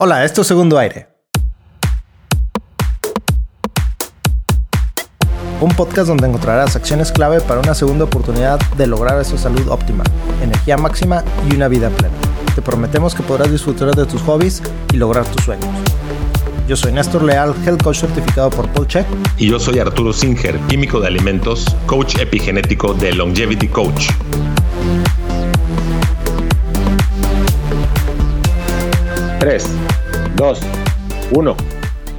Hola, 0.00 0.24
esto 0.24 0.42
es 0.42 0.46
Segundo 0.46 0.78
Aire. 0.78 1.08
Un 5.60 5.70
podcast 5.70 6.06
donde 6.06 6.28
encontrarás 6.28 6.76
acciones 6.76 7.10
clave 7.10 7.40
para 7.40 7.58
una 7.58 7.74
segunda 7.74 8.04
oportunidad 8.04 8.60
de 8.76 8.86
lograr 8.86 9.20
esa 9.20 9.36
salud 9.36 9.66
óptima, 9.66 10.04
energía 10.40 10.76
máxima 10.76 11.24
y 11.50 11.56
una 11.56 11.66
vida 11.66 11.90
plena. 11.90 12.14
Te 12.54 12.62
prometemos 12.62 13.12
que 13.16 13.24
podrás 13.24 13.50
disfrutar 13.50 13.92
de 13.92 14.06
tus 14.06 14.22
hobbies 14.22 14.62
y 14.92 14.98
lograr 14.98 15.26
tus 15.26 15.44
sueños. 15.44 15.66
Yo 16.68 16.76
soy 16.76 16.92
Néstor 16.92 17.24
Leal, 17.24 17.52
Health 17.66 17.82
Coach 17.82 17.98
certificado 17.98 18.50
por 18.50 18.68
Polcheck. 18.68 19.04
Y 19.36 19.48
yo 19.48 19.58
soy 19.58 19.80
Arturo 19.80 20.12
Singer, 20.12 20.60
químico 20.68 21.00
de 21.00 21.08
alimentos, 21.08 21.66
coach 21.86 22.20
epigenético 22.20 22.94
de 22.94 23.14
Longevity 23.14 23.66
Coach. 23.66 24.10
3, 29.48 29.64
2, 30.36 30.60
1. 31.32 31.56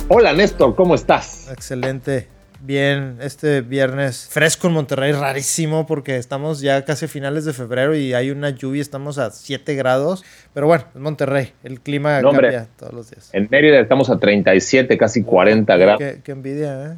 Hola 0.08 0.34
Néstor, 0.34 0.74
¿cómo 0.74 0.96
estás? 0.96 1.48
Excelente. 1.52 2.26
Bien, 2.60 3.18
este 3.22 3.62
viernes 3.62 4.28
fresco 4.32 4.66
en 4.66 4.74
Monterrey, 4.74 5.12
rarísimo 5.12 5.86
porque 5.86 6.18
estamos 6.18 6.60
ya 6.60 6.84
casi 6.86 7.06
a 7.06 7.08
finales 7.08 7.46
de 7.46 7.54
febrero 7.54 7.96
y 7.96 8.16
hay 8.16 8.32
una 8.32 8.50
lluvia, 8.50 8.82
estamos 8.82 9.20
a 9.20 9.30
7 9.30 9.76
grados, 9.76 10.26
pero 10.56 10.66
bueno, 10.66 10.86
es 10.92 11.00
Monterrey, 11.00 11.52
el 11.64 11.82
clima 11.82 12.20
cambia 12.20 12.68
todos 12.80 12.94
los 12.94 13.12
días. 13.12 13.30
En 13.32 13.48
Mérida 13.52 13.80
estamos 13.80 14.10
a 14.10 14.18
37, 14.18 14.98
casi 14.98 15.22
40 15.22 15.78
grados. 15.78 16.02
Qué, 16.24 16.32
envidia, 16.32 16.94
¿eh? 16.94 16.98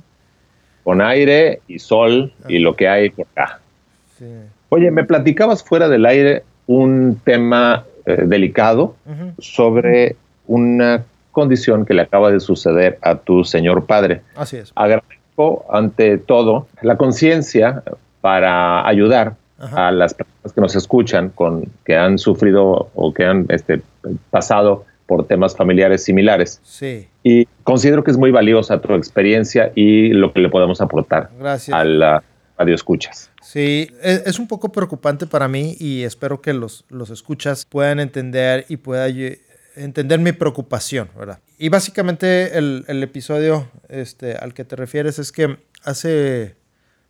Con 0.85 1.01
aire 1.01 1.59
y 1.67 1.79
sol 1.79 2.31
y 2.47 2.59
lo 2.59 2.77
que 2.77 2.87
hay 2.87 3.09
por 3.09 3.27
acá. 3.35 3.59
Oye, 4.69 4.91
me 4.91 5.03
platicabas 5.03 5.61
fuera 5.61 5.89
del 5.89 6.05
aire 6.05 6.43
un 6.67 7.19
tema 7.21 7.85
eh, 8.05 8.23
delicado 8.25 8.95
sobre 9.39 10.15
una 10.47 11.03
condición 11.31 11.85
que 11.85 11.93
le 11.93 12.03
acaba 12.03 12.31
de 12.31 12.39
suceder 12.39 12.99
a 13.01 13.15
tu 13.15 13.43
señor 13.43 13.85
padre. 13.85 14.21
Así 14.35 14.57
es. 14.57 14.71
Agradezco 14.75 15.65
ante 15.69 16.17
todo 16.17 16.67
la 16.81 16.97
conciencia 16.97 17.83
para 18.21 18.87
ayudar 18.87 19.35
a 19.59 19.91
las 19.91 20.13
personas 20.13 20.53
que 20.53 20.61
nos 20.61 20.75
escuchan 20.75 21.29
con 21.29 21.65
que 21.85 21.95
han 21.95 22.17
sufrido 22.17 22.89
o 22.95 23.13
que 23.13 23.25
han 23.25 23.45
este, 23.49 23.81
pasado 24.31 24.85
por 25.05 25.27
temas 25.27 25.55
familiares 25.55 26.03
similares. 26.03 26.59
Sí. 26.63 27.07
Y 27.23 27.45
considero 27.63 28.03
que 28.03 28.11
es 28.11 28.17
muy 28.17 28.31
valiosa 28.31 28.79
tu 28.81 28.93
experiencia 28.95 29.71
y 29.75 30.09
lo 30.13 30.33
que 30.33 30.39
le 30.39 30.49
podemos 30.49 30.81
aportar 30.81 31.29
a 31.71 31.83
la 31.83 32.23
radio 32.61 32.75
escuchas. 32.75 33.31
Sí, 33.41 33.89
es, 34.01 34.39
un 34.39 34.47
poco 34.47 34.71
preocupante 34.71 35.25
para 35.25 35.47
mí 35.47 35.75
y 35.79 36.03
espero 36.03 36.41
que 36.41 36.53
los, 36.53 36.85
los 36.89 37.09
escuchas 37.09 37.65
puedan 37.65 37.99
entender 37.99 38.65
y 38.69 38.77
puedan 38.77 39.15
entender 39.75 40.19
mi 40.19 40.31
preocupación, 40.31 41.09
¿verdad? 41.17 41.39
Y 41.57 41.69
básicamente 41.69 42.57
el, 42.57 42.85
el, 42.87 43.01
episodio 43.01 43.69
este, 43.89 44.35
al 44.35 44.53
que 44.53 44.63
te 44.63 44.75
refieres 44.75 45.17
es 45.19 45.31
que 45.31 45.57
hace, 45.83 46.55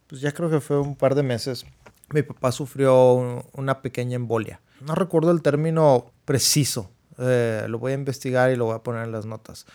pues 0.07 0.21
ya 0.21 0.31
creo 0.31 0.49
que 0.49 0.61
fue 0.61 0.79
un 0.79 0.95
par 0.95 1.15
de 1.15 1.23
meses, 1.23 1.65
mi 2.13 2.23
papá 2.23 2.51
sufrió 2.51 3.45
una 3.53 3.81
pequeña 3.81 4.15
embolia. 4.15 4.61
No 4.79 4.95
recuerdo 4.95 5.31
el 5.31 5.41
término 5.41 6.11
preciso, 6.25 6.89
eh, 7.17 7.65
lo 7.67 7.77
voy 7.77 7.91
a 7.91 7.95
investigar 7.95 8.51
y 8.51 8.55
lo 8.55 8.65
voy 8.65 8.75
a 8.75 8.79
poner 8.79 9.03
en 9.03 9.11
las 9.11 9.25
notas. 9.25 9.65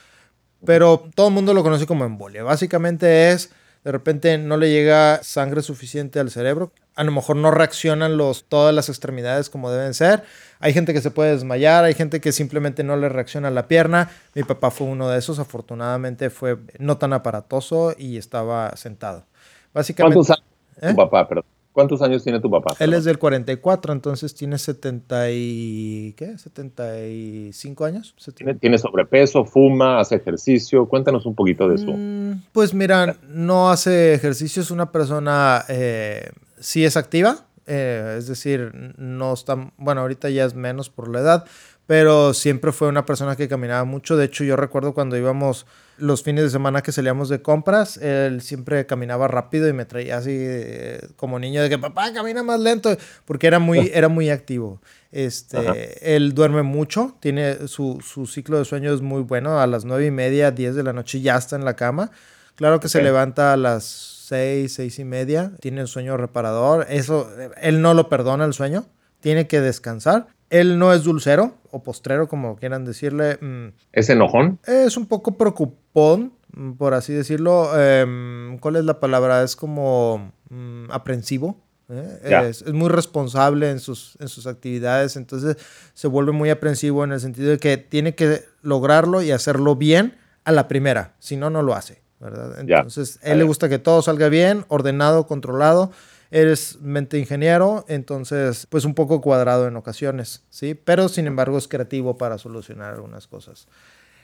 Pero 0.64 1.08
todo 1.14 1.28
el 1.28 1.34
mundo 1.34 1.52
lo 1.54 1.62
conoce 1.62 1.86
como 1.86 2.04
embolia. 2.04 2.42
Básicamente 2.42 3.30
es 3.30 3.50
de 3.86 3.92
repente 3.92 4.36
no 4.36 4.56
le 4.56 4.68
llega 4.68 5.22
sangre 5.22 5.62
suficiente 5.62 6.18
al 6.18 6.32
cerebro. 6.32 6.72
A 6.96 7.04
lo 7.04 7.12
mejor 7.12 7.36
no 7.36 7.52
reaccionan 7.52 8.16
los, 8.16 8.42
todas 8.48 8.74
las 8.74 8.88
extremidades 8.88 9.48
como 9.48 9.70
deben 9.70 9.94
ser. 9.94 10.24
Hay 10.58 10.72
gente 10.72 10.92
que 10.92 11.00
se 11.00 11.12
puede 11.12 11.30
desmayar, 11.30 11.84
hay 11.84 11.94
gente 11.94 12.20
que 12.20 12.32
simplemente 12.32 12.82
no 12.82 12.96
le 12.96 13.08
reacciona 13.08 13.48
la 13.48 13.68
pierna. 13.68 14.10
Mi 14.34 14.42
papá 14.42 14.72
fue 14.72 14.88
uno 14.88 15.08
de 15.08 15.20
esos, 15.20 15.38
afortunadamente 15.38 16.30
fue 16.30 16.58
no 16.80 16.98
tan 16.98 17.12
aparatoso 17.12 17.94
y 17.96 18.16
estaba 18.16 18.76
sentado. 18.76 19.24
Básicamente, 19.72 20.16
¿Cuántos 20.16 20.36
años 20.36 20.50
tu 20.80 20.86
¿Eh? 20.88 20.94
papá? 20.94 21.28
Perdón. 21.28 21.44
¿Cuántos 21.76 22.00
años 22.00 22.24
tiene 22.24 22.40
tu 22.40 22.50
papá? 22.50 22.74
Él 22.78 22.94
es 22.94 23.04
del 23.04 23.18
44, 23.18 23.92
entonces 23.92 24.34
tiene 24.34 24.56
70 24.56 25.30
y... 25.30 26.14
¿qué? 26.16 26.38
75 26.38 27.84
años. 27.84 28.14
¿Tiene, 28.58 28.78
sobrepeso, 28.78 29.44
fuma, 29.44 30.00
hace 30.00 30.14
ejercicio? 30.14 30.88
Cuéntanos 30.88 31.26
un 31.26 31.34
poquito 31.34 31.68
de 31.68 31.74
eso. 31.74 31.92
Mm, 31.92 32.44
pues 32.52 32.72
mira, 32.72 33.18
no 33.28 33.68
hace 33.68 34.14
ejercicio, 34.14 34.62
es 34.62 34.70
una 34.70 34.90
persona... 34.90 35.66
Eh, 35.68 36.30
sí 36.58 36.82
es 36.86 36.96
activa, 36.96 37.44
eh, 37.66 38.14
es 38.16 38.26
decir, 38.26 38.94
no 38.96 39.34
está... 39.34 39.70
Bueno, 39.76 40.00
ahorita 40.00 40.30
ya 40.30 40.46
es 40.46 40.54
menos 40.54 40.88
por 40.88 41.08
la 41.08 41.20
edad, 41.20 41.44
pero 41.86 42.32
siempre 42.32 42.72
fue 42.72 42.88
una 42.88 43.04
persona 43.04 43.36
que 43.36 43.48
caminaba 43.48 43.84
mucho. 43.84 44.16
De 44.16 44.24
hecho, 44.24 44.44
yo 44.44 44.56
recuerdo 44.56 44.94
cuando 44.94 45.18
íbamos 45.18 45.66
los 45.98 46.22
fines 46.22 46.44
de 46.44 46.50
semana 46.50 46.82
que 46.82 46.92
salíamos 46.92 47.28
de 47.28 47.42
compras, 47.42 47.96
él 47.96 48.42
siempre 48.42 48.86
caminaba 48.86 49.28
rápido 49.28 49.68
y 49.68 49.72
me 49.72 49.84
traía 49.84 50.18
así 50.18 50.32
eh, 50.32 51.00
como 51.16 51.38
niño 51.38 51.62
de 51.62 51.68
que 51.68 51.78
papá 51.78 52.12
camina 52.12 52.42
más 52.42 52.60
lento, 52.60 52.96
porque 53.24 53.46
era 53.46 53.58
muy, 53.58 53.90
era 53.92 54.08
muy 54.08 54.30
activo. 54.30 54.80
Este, 55.12 56.16
él 56.16 56.34
duerme 56.34 56.62
mucho, 56.62 57.16
tiene 57.20 57.68
su, 57.68 57.98
su, 58.04 58.26
ciclo 58.26 58.58
de 58.58 58.64
sueño 58.64 58.92
es 58.92 59.00
muy 59.00 59.22
bueno, 59.22 59.60
a 59.60 59.66
las 59.66 59.84
nueve 59.84 60.06
y 60.06 60.10
media, 60.10 60.50
10 60.50 60.74
de 60.74 60.82
la 60.82 60.92
noche 60.92 61.20
ya 61.20 61.36
está 61.36 61.56
en 61.56 61.64
la 61.64 61.74
cama. 61.74 62.10
Claro 62.56 62.80
que 62.80 62.88
se 62.88 63.02
levanta 63.02 63.52
a 63.52 63.56
las 63.56 63.84
seis, 63.84 64.74
seis 64.74 64.98
y 64.98 65.04
media, 65.04 65.52
tiene 65.60 65.86
sueño 65.86 66.16
reparador, 66.16 66.86
eso, 66.88 67.30
él 67.60 67.80
no 67.80 67.94
lo 67.94 68.08
perdona 68.08 68.44
el 68.44 68.54
sueño, 68.54 68.86
tiene 69.20 69.46
que 69.46 69.60
descansar 69.60 70.26
él 70.50 70.78
no 70.78 70.92
es 70.92 71.04
dulcero 71.04 71.54
o 71.70 71.82
postrero, 71.82 72.28
como 72.28 72.56
quieran 72.56 72.84
decirle. 72.84 73.38
Mm, 73.40 73.68
¿Es 73.92 74.08
enojón? 74.10 74.58
Es 74.66 74.96
un 74.96 75.06
poco 75.06 75.36
preocupón, 75.36 76.32
mm, 76.54 76.72
por 76.72 76.94
así 76.94 77.12
decirlo. 77.12 77.78
Em, 77.78 78.58
¿Cuál 78.58 78.76
es 78.76 78.84
la 78.84 79.00
palabra? 79.00 79.42
Es 79.42 79.56
como 79.56 80.32
mm, 80.50 80.90
aprensivo. 80.90 81.60
¿eh? 81.88 82.48
Es, 82.48 82.66
muy 82.72 82.88
responsable 82.88 83.70
en 83.70 83.80
sus, 83.80 84.16
en 84.20 84.28
sus 84.28 84.46
actividades, 84.46 85.16
entonces 85.16 85.56
se 85.94 86.08
vuelve 86.08 86.32
muy 86.32 86.50
aprensivo 86.50 87.04
en 87.04 87.12
el 87.12 87.20
sentido 87.20 87.50
de 87.50 87.58
que 87.58 87.76
tiene 87.76 88.14
que 88.14 88.42
lograrlo 88.62 89.22
y 89.22 89.30
hacerlo 89.30 89.76
bien 89.76 90.16
a 90.44 90.52
la 90.52 90.68
primera, 90.68 91.14
si 91.18 91.36
no, 91.36 91.50
no 91.50 91.62
lo 91.62 91.74
hace. 91.74 92.02
¿verdad? 92.18 92.58
Entonces, 92.58 93.20
a 93.22 93.28
él 93.32 93.38
le 93.38 93.44
gusta 93.44 93.68
que 93.68 93.78
todo 93.78 94.00
salga 94.00 94.28
bien, 94.28 94.64
ordenado, 94.68 95.26
controlado 95.26 95.92
eres 96.36 96.78
mente 96.82 97.18
ingeniero, 97.18 97.86
entonces 97.88 98.66
pues 98.68 98.84
un 98.84 98.94
poco 98.94 99.22
cuadrado 99.22 99.66
en 99.66 99.76
ocasiones, 99.76 100.44
¿sí? 100.50 100.74
Pero 100.74 101.08
sin 101.08 101.26
embargo 101.26 101.56
es 101.56 101.66
creativo 101.66 102.18
para 102.18 102.36
solucionar 102.36 102.92
algunas 102.92 103.26
cosas. 103.26 103.68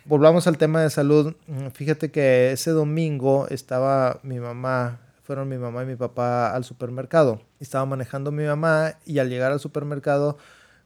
Volvamos 0.05 0.47
al 0.47 0.59
tema 0.59 0.83
de 0.83 0.91
salud. 0.91 1.34
Fíjate 1.73 2.11
que 2.11 2.53
ese 2.53 2.73
domingo 2.73 3.47
estaba 3.49 4.21
mi 4.23 4.41
mamá, 4.41 5.00
fueron 5.23 5.49
mi 5.49 5.56
mamá 5.56 5.84
y 5.84 5.87
mi 5.87 5.97
papá 5.97 6.55
al 6.55 6.65
supermercado. 6.65 7.41
Estaba 7.61 7.87
manejando 7.87 8.31
mi 8.31 8.44
mamá 8.44 8.99
y 9.06 9.19
al 9.19 9.31
llegar 9.31 9.50
al 9.50 9.61
supermercado 9.61 10.37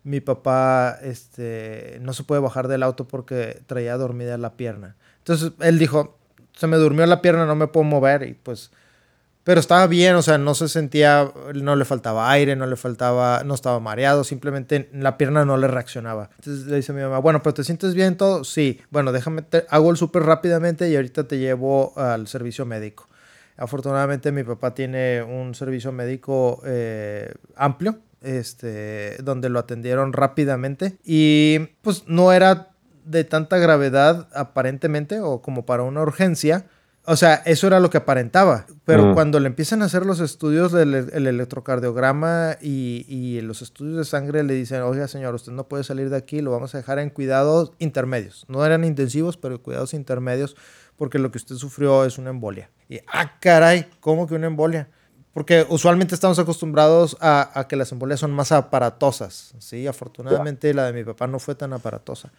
mi 0.04 0.20
papá 0.20 0.96
este, 1.02 1.98
no 2.02 2.12
se 2.12 2.22
puede 2.22 2.40
bajar 2.40 2.68
del 2.68 2.84
auto 2.84 3.08
porque 3.08 3.62
traía 3.66 3.96
dormida 3.96 4.38
la 4.38 4.52
pierna. 4.56 4.94
Entonces 5.18 5.52
él 5.58 5.80
dijo, 5.80 6.18
se 6.52 6.68
me 6.68 6.76
durmió 6.76 7.04
la 7.06 7.20
pierna, 7.20 7.46
no 7.46 7.56
me 7.56 7.66
puedo 7.66 7.82
mover 7.82 8.22
y 8.22 8.34
pues 8.34 8.70
pero 9.46 9.60
estaba 9.60 9.86
bien, 9.86 10.16
o 10.16 10.22
sea, 10.22 10.38
no 10.38 10.56
se 10.56 10.68
sentía, 10.68 11.32
no 11.54 11.76
le 11.76 11.84
faltaba 11.84 12.32
aire, 12.32 12.56
no 12.56 12.66
le 12.66 12.74
faltaba, 12.74 13.44
no 13.44 13.54
estaba 13.54 13.78
mareado, 13.78 14.24
simplemente 14.24 14.90
la 14.92 15.16
pierna 15.16 15.44
no 15.44 15.56
le 15.56 15.68
reaccionaba. 15.68 16.30
Entonces 16.40 16.66
le 16.66 16.74
dice 16.74 16.90
a 16.90 16.96
mi 16.96 17.02
mamá, 17.02 17.20
bueno, 17.20 17.44
pero 17.44 17.54
¿te 17.54 17.62
sientes 17.62 17.94
bien 17.94 18.16
todo? 18.16 18.42
Sí, 18.42 18.80
bueno, 18.90 19.12
déjame, 19.12 19.44
hago 19.68 19.92
el 19.92 19.96
súper 19.98 20.24
rápidamente 20.24 20.90
y 20.90 20.96
ahorita 20.96 21.28
te 21.28 21.38
llevo 21.38 21.96
al 21.96 22.26
servicio 22.26 22.66
médico. 22.66 23.08
Afortunadamente 23.56 24.32
mi 24.32 24.42
papá 24.42 24.74
tiene 24.74 25.22
un 25.22 25.54
servicio 25.54 25.92
médico 25.92 26.60
eh, 26.66 27.32
amplio, 27.54 28.00
este, 28.22 29.16
donde 29.22 29.48
lo 29.48 29.60
atendieron 29.60 30.12
rápidamente 30.12 30.96
y 31.04 31.68
pues 31.82 32.02
no 32.08 32.32
era 32.32 32.70
de 33.04 33.22
tanta 33.22 33.58
gravedad 33.58 34.28
aparentemente 34.34 35.20
o 35.20 35.40
como 35.40 35.64
para 35.66 35.84
una 35.84 36.02
urgencia, 36.02 36.66
o 37.06 37.16
sea, 37.16 37.42
eso 37.46 37.66
era 37.66 37.80
lo 37.80 37.88
que 37.88 37.98
aparentaba. 37.98 38.66
Pero 38.84 39.14
cuando 39.14 39.40
le 39.40 39.46
empiezan 39.46 39.82
a 39.82 39.86
hacer 39.86 40.04
los 40.04 40.20
estudios 40.20 40.72
del 40.72 40.94
electrocardiograma 40.94 42.56
y, 42.60 43.40
los 43.42 43.62
estudios 43.62 43.96
de 43.96 44.04
sangre, 44.04 44.42
le 44.42 44.54
dicen, 44.54 44.82
oiga 44.82 45.08
señor, 45.08 45.34
usted 45.34 45.52
no 45.52 45.68
puede 45.68 45.84
salir 45.84 46.10
de 46.10 46.16
aquí, 46.16 46.40
lo 46.40 46.50
vamos 46.50 46.74
a 46.74 46.78
dejar 46.78 46.98
en 46.98 47.10
cuidados 47.10 47.72
intermedios. 47.78 48.44
No 48.48 48.64
eran 48.64 48.84
intensivos, 48.84 49.36
pero 49.36 49.62
cuidados 49.62 49.94
intermedios, 49.94 50.56
porque 50.96 51.18
lo 51.18 51.30
que 51.30 51.38
usted 51.38 51.56
sufrió 51.56 52.04
es 52.04 52.18
una 52.18 52.30
embolia. 52.30 52.70
Y, 52.88 52.98
ah, 53.12 53.38
caray, 53.40 53.86
¿cómo 54.00 54.26
que 54.26 54.34
una 54.34 54.48
embolia? 54.48 54.88
Porque 55.32 55.66
usualmente 55.68 56.14
estamos 56.14 56.38
acostumbrados 56.38 57.16
a, 57.20 57.66
que 57.68 57.76
las 57.76 57.92
embolias 57.92 58.20
son 58.20 58.32
más 58.32 58.52
aparatosas, 58.52 59.54
¿sí? 59.58 59.86
Afortunadamente 59.86 60.72
la 60.72 60.86
de 60.86 60.92
mi 60.92 61.04
papá 61.04 61.26
no 61.26 61.38
fue 61.38 61.54
tan 61.54 61.72
aparatosa. 61.72 62.32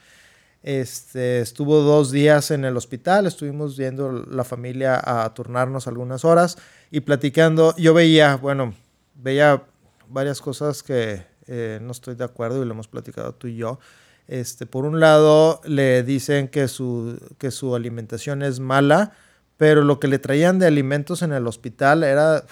Este, 0.63 1.39
estuvo 1.39 1.81
dos 1.81 2.11
días 2.11 2.51
en 2.51 2.65
el 2.65 2.75
hospital, 2.75 3.25
estuvimos 3.25 3.77
viendo 3.77 4.11
la 4.11 4.43
familia 4.43 4.99
a 5.03 5.33
turnarnos 5.33 5.87
algunas 5.87 6.25
horas 6.25 6.57
y 6.91 7.01
platicando. 7.01 7.75
Yo 7.77 7.93
veía, 7.93 8.35
bueno, 8.35 8.73
veía 9.15 9.63
varias 10.09 10.41
cosas 10.41 10.83
que 10.83 11.25
eh, 11.47 11.79
no 11.81 11.91
estoy 11.91 12.15
de 12.15 12.23
acuerdo 12.23 12.61
y 12.61 12.65
lo 12.65 12.73
hemos 12.73 12.87
platicado 12.87 13.33
tú 13.33 13.47
y 13.47 13.55
yo. 13.55 13.79
Este, 14.27 14.65
por 14.65 14.85
un 14.85 14.99
lado, 14.99 15.61
le 15.63 16.03
dicen 16.03 16.49
que 16.49 16.67
su, 16.67 17.17
que 17.37 17.51
su 17.51 17.75
alimentación 17.75 18.41
es 18.41 18.59
mala, 18.59 19.13
pero 19.55 19.83
lo 19.83 19.99
que 19.99 20.09
le 20.09 20.19
traían 20.19 20.59
de 20.59 20.67
alimentos 20.67 21.21
en 21.21 21.33
el 21.33 21.47
hospital 21.47 22.03
era... 22.03 22.43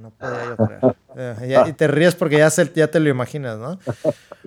no 0.00 0.10
podía 0.10 0.44
yo 0.44 0.56
creer. 0.56 0.96
Eh, 1.18 1.64
y 1.68 1.72
te 1.72 1.86
ríes 1.86 2.14
porque 2.14 2.36
ya, 2.36 2.50
ya 2.74 2.90
te 2.90 3.00
lo 3.00 3.08
imaginas, 3.08 3.56
¿no? 3.56 3.78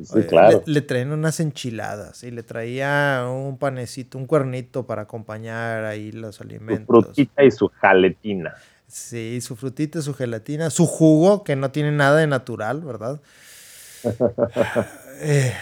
Sí, 0.03 0.21
claro. 0.29 0.61
Le, 0.67 0.81
traían 0.81 1.11
unas 1.11 1.39
enchiladas 1.39 2.21
y 2.23 2.29
le 2.29 2.43
traía 2.43 3.25
un 3.27 3.57
panecito, 3.57 4.19
un 4.19 4.27
cuernito 4.27 4.85
para 4.85 5.01
acompañar 5.01 5.83
ahí 5.85 6.11
los 6.11 6.41
alimentos. 6.41 6.85
Su 6.85 7.01
frutita 7.01 7.43
y 7.43 7.49
su 7.49 7.69
gelatina. 7.69 8.53
Sí, 8.85 9.41
su 9.41 9.55
frutita, 9.55 10.03
su 10.03 10.13
gelatina, 10.13 10.69
su 10.69 10.85
jugo, 10.85 11.43
que 11.43 11.55
no 11.55 11.71
tiene 11.71 11.91
nada 11.91 12.19
de 12.19 12.27
natural, 12.27 12.81
¿verdad? 12.81 13.19
Eh, 15.21 15.53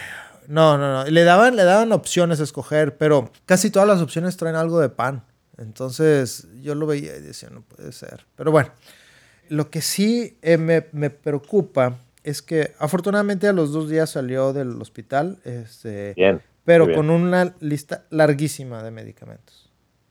no, 0.46 0.78
no, 0.78 0.92
no. 0.92 1.10
Le 1.10 1.24
daban, 1.24 1.56
le 1.56 1.64
daban 1.64 1.90
opciones 1.90 2.38
a 2.38 2.44
escoger, 2.44 2.96
pero 2.96 3.32
casi 3.44 3.70
todas 3.70 3.88
las 3.88 4.00
opciones 4.00 4.36
traen 4.36 4.54
algo 4.54 4.78
de 4.78 4.88
pan. 4.88 5.24
Entonces 5.56 6.46
yo 6.62 6.76
lo 6.76 6.86
veía 6.86 7.16
y 7.16 7.20
decía, 7.20 7.50
no 7.50 7.62
puede 7.62 7.90
ser. 7.92 8.24
Pero 8.36 8.52
bueno, 8.52 8.70
lo 9.48 9.70
que 9.70 9.80
sí 9.80 10.38
eh, 10.42 10.58
me, 10.58 10.86
me, 10.92 11.10
preocupa 11.10 11.98
es 12.24 12.42
que 12.42 12.74
afortunadamente 12.78 13.48
a 13.48 13.52
los 13.52 13.72
dos 13.72 13.88
días 13.88 14.10
salió 14.10 14.52
del 14.52 14.80
hospital, 14.80 15.38
este, 15.44 16.14
bien, 16.14 16.40
pero 16.68 16.92
con 16.92 17.08
una 17.08 17.54
lista 17.60 18.04
larguísima 18.10 18.82
de 18.82 18.90
medicamentos. 18.90 19.70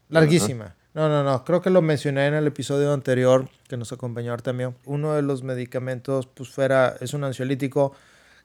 Larguísima. 0.09 0.75
No, 0.95 1.07
no, 1.07 1.23
no. 1.23 1.45
Creo 1.45 1.61
que 1.61 1.69
lo 1.69 1.83
mencioné 1.83 2.25
en 2.25 2.33
el 2.33 2.47
episodio 2.47 2.91
anterior 2.91 3.47
que 3.67 3.77
nos 3.77 3.91
acompañó 3.91 4.33
Artemio. 4.33 4.73
Uno 4.85 5.13
de 5.13 5.21
los 5.21 5.43
medicamentos, 5.43 6.25
pues 6.25 6.49
fuera, 6.49 6.95
es 6.99 7.13
un 7.13 7.23
ansiolítico 7.23 7.93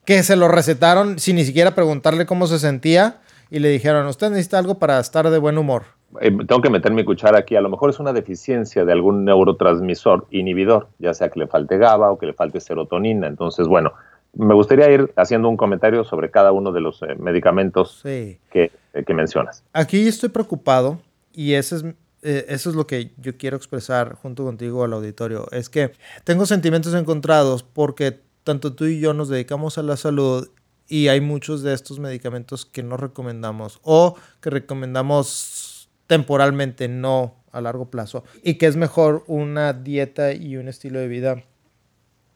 que 0.04 0.22
se 0.22 0.36
lo 0.36 0.48
recetaron 0.48 1.18
sin 1.18 1.36
ni 1.36 1.46
siquiera 1.46 1.74
preguntarle 1.74 2.26
cómo 2.26 2.46
se 2.46 2.58
sentía 2.58 3.22
y 3.50 3.60
le 3.60 3.70
dijeron, 3.70 4.06
usted 4.06 4.28
necesita 4.28 4.58
algo 4.58 4.78
para 4.78 5.00
estar 5.00 5.30
de 5.30 5.38
buen 5.38 5.56
humor. 5.56 5.84
Eh, 6.20 6.30
tengo 6.46 6.60
que 6.60 6.70
meter 6.70 6.92
mi 6.92 7.04
cuchara 7.04 7.38
aquí. 7.38 7.56
A 7.56 7.60
lo 7.60 7.68
mejor 7.68 7.90
es 7.90 7.98
una 7.98 8.12
deficiencia 8.12 8.84
de 8.84 8.92
algún 8.92 9.24
neurotransmisor 9.24 10.26
inhibidor, 10.30 10.88
ya 10.98 11.14
sea 11.14 11.30
que 11.30 11.40
le 11.40 11.46
falte 11.46 11.78
GABA 11.78 12.10
o 12.10 12.18
que 12.18 12.26
le 12.26 12.32
falte 12.32 12.60
serotonina. 12.60 13.26
Entonces, 13.26 13.66
bueno, 13.66 13.92
me 14.34 14.54
gustaría 14.54 14.90
ir 14.90 15.12
haciendo 15.16 15.48
un 15.48 15.56
comentario 15.56 16.04
sobre 16.04 16.30
cada 16.30 16.52
uno 16.52 16.72
de 16.72 16.80
los 16.80 17.02
eh, 17.02 17.14
medicamentos 17.18 18.00
que, 18.02 18.40
eh, 18.52 18.70
que 19.06 19.14
mencionas. 19.14 19.62
Aquí 19.72 20.06
estoy 20.06 20.30
preocupado 20.30 20.98
y 21.32 21.54
ese 21.54 21.76
es 21.76 21.84
eh, 22.22 22.46
eso 22.48 22.70
es 22.70 22.76
lo 22.76 22.86
que 22.86 23.10
yo 23.18 23.36
quiero 23.36 23.56
expresar 23.56 24.14
junto 24.14 24.44
contigo 24.44 24.84
al 24.84 24.92
auditorio. 24.92 25.48
Es 25.50 25.68
que 25.68 25.92
tengo 26.24 26.46
sentimientos 26.46 26.94
encontrados 26.94 27.64
porque 27.64 28.20
tanto 28.44 28.74
tú 28.74 28.84
y 28.86 29.00
yo 29.00 29.12
nos 29.12 29.28
dedicamos 29.28 29.76
a 29.76 29.82
la 29.82 29.96
salud 29.96 30.48
y 30.86 31.08
hay 31.08 31.20
muchos 31.20 31.62
de 31.62 31.74
estos 31.74 31.98
medicamentos 31.98 32.64
que 32.64 32.84
no 32.84 32.96
recomendamos 32.96 33.80
o 33.82 34.16
que 34.40 34.50
recomendamos 34.50 35.71
temporalmente, 36.12 36.88
no 36.88 37.36
a 37.52 37.62
largo 37.62 37.90
plazo, 37.90 38.22
y 38.42 38.58
que 38.58 38.66
es 38.66 38.76
mejor 38.76 39.24
una 39.28 39.72
dieta 39.72 40.34
y 40.34 40.58
un 40.58 40.68
estilo 40.68 40.98
de 40.98 41.08
vida 41.08 41.42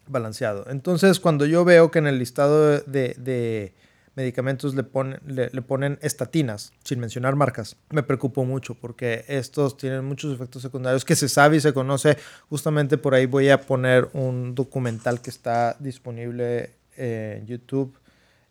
balanceado. 0.07 0.65
Entonces, 0.71 1.21
cuando 1.21 1.45
yo 1.45 1.63
veo 1.67 1.91
que 1.91 1.99
en 1.99 2.07
el 2.07 2.19
listado 2.19 2.81
de 2.81 3.75
medicamentos 4.17 4.75
le, 4.75 4.83
ponen, 4.83 5.21
le, 5.27 5.51
ponen 5.63 5.99
estatinas, 6.01 6.73
sin 6.83 7.01
mencionar 7.01 7.37
marcas. 7.37 7.77
Me 7.91 8.03
preocupo 8.03 8.47
mucho 8.47 8.75
porque 8.75 9.27
estos 9.29 9.77
tienen 9.77 10.07
muchos 10.07 10.35
efectos 10.35 10.63
secundarios 10.63 11.05
que 11.05 11.15
se 11.15 11.29
sabe 11.29 11.59
y 11.59 11.61
se 11.61 11.75
conoce. 11.75 12.17
Justamente 12.49 12.97
por 12.97 13.15
ahí 13.15 13.27
voy 13.27 13.51
a 13.51 13.61
poner 13.61 14.09
un 14.15 14.55
documental 14.55 15.21
que 15.21 15.29
está 15.29 15.77
disponible 15.79 16.71
en 16.97 17.47
YouTube, 17.47 17.95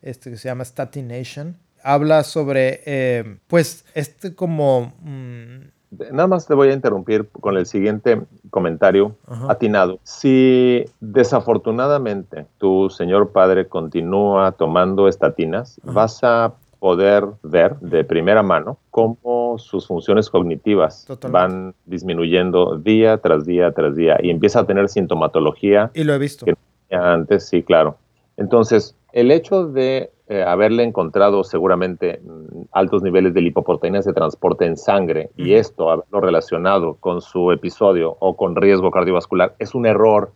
este 0.03 0.29
que 0.29 0.37
se 0.37 0.47
llama 0.49 0.63
Statination. 0.63 1.57
Habla 1.87 2.23
sobre, 2.23 2.81
eh, 2.87 3.37
pues, 3.45 3.85
este 3.93 4.33
como... 4.33 4.93
Mm, 5.03 5.67
Nada 6.11 6.27
más 6.27 6.47
te 6.47 6.55
voy 6.55 6.69
a 6.69 6.73
interrumpir 6.73 7.29
con 7.29 7.55
el 7.57 7.67
siguiente 7.67 8.21
comentario 8.49 9.15
atinado. 9.47 9.99
Si 10.03 10.83
desafortunadamente 10.99 12.47
tu 12.57 12.89
señor 12.89 13.31
padre 13.31 13.67
continúa 13.67 14.51
tomando 14.53 15.07
estatinas, 15.07 15.79
vas 15.83 16.21
a 16.23 16.55
poder 16.79 17.25
ver 17.43 17.77
de 17.79 18.03
primera 18.03 18.43
mano 18.43 18.77
cómo 18.91 19.57
sus 19.57 19.87
funciones 19.87 20.29
cognitivas 20.29 21.07
van 21.29 21.75
disminuyendo 21.85 22.77
día 22.77 23.19
tras 23.19 23.45
día 23.45 23.71
tras 23.71 23.95
día 23.95 24.17
y 24.21 24.31
empieza 24.31 24.61
a 24.61 24.65
tener 24.65 24.89
sintomatología. 24.89 25.91
Y 25.93 26.03
lo 26.03 26.13
he 26.13 26.17
visto. 26.17 26.45
antes, 26.91 27.47
sí, 27.47 27.63
claro. 27.63 27.97
Entonces, 28.37 28.95
el 29.13 29.31
hecho 29.31 29.67
de 29.67 30.11
eh, 30.27 30.41
haberle 30.41 30.81
encontrado 30.81 31.43
seguramente 31.43 32.19
mm, 32.23 32.63
altos 32.71 33.03
niveles 33.03 33.35
de 33.35 33.41
lipoproteínas 33.41 34.05
de 34.05 34.13
transporte 34.13 34.65
en 34.65 34.75
sangre 34.75 35.29
y 35.37 35.53
esto 35.53 35.91
haberlo 35.91 36.19
relacionado 36.19 36.95
con 36.95 37.21
su 37.21 37.51
episodio 37.51 38.17
o 38.19 38.35
con 38.35 38.55
riesgo 38.55 38.89
cardiovascular 38.89 39.55
es 39.59 39.75
un 39.75 39.85
error. 39.85 40.33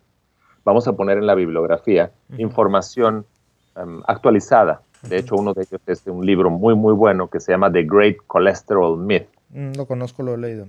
Vamos 0.64 0.88
a 0.88 0.94
poner 0.94 1.18
en 1.18 1.26
la 1.26 1.34
bibliografía 1.34 2.12
información 2.38 3.26
em, 3.76 4.04
actualizada. 4.06 4.84
De 5.02 5.18
hecho, 5.18 5.36
uno 5.36 5.56
de 5.56 5.64
ellos 5.64 5.82
es 5.88 6.06
de 6.06 6.12
un 6.12 6.24
libro 6.24 6.52
muy, 6.52 6.76
muy 6.76 6.94
bueno 6.94 7.28
que 7.28 7.40
se 7.40 7.54
llama 7.54 7.72
The 7.72 7.84
Great 7.84 8.18
Cholesterol 8.32 8.96
Myth. 8.96 9.28
Mm, 9.50 9.72
lo 9.76 9.88
conozco, 9.88 10.22
lo 10.22 10.36
he 10.36 10.38
leído. 10.38 10.68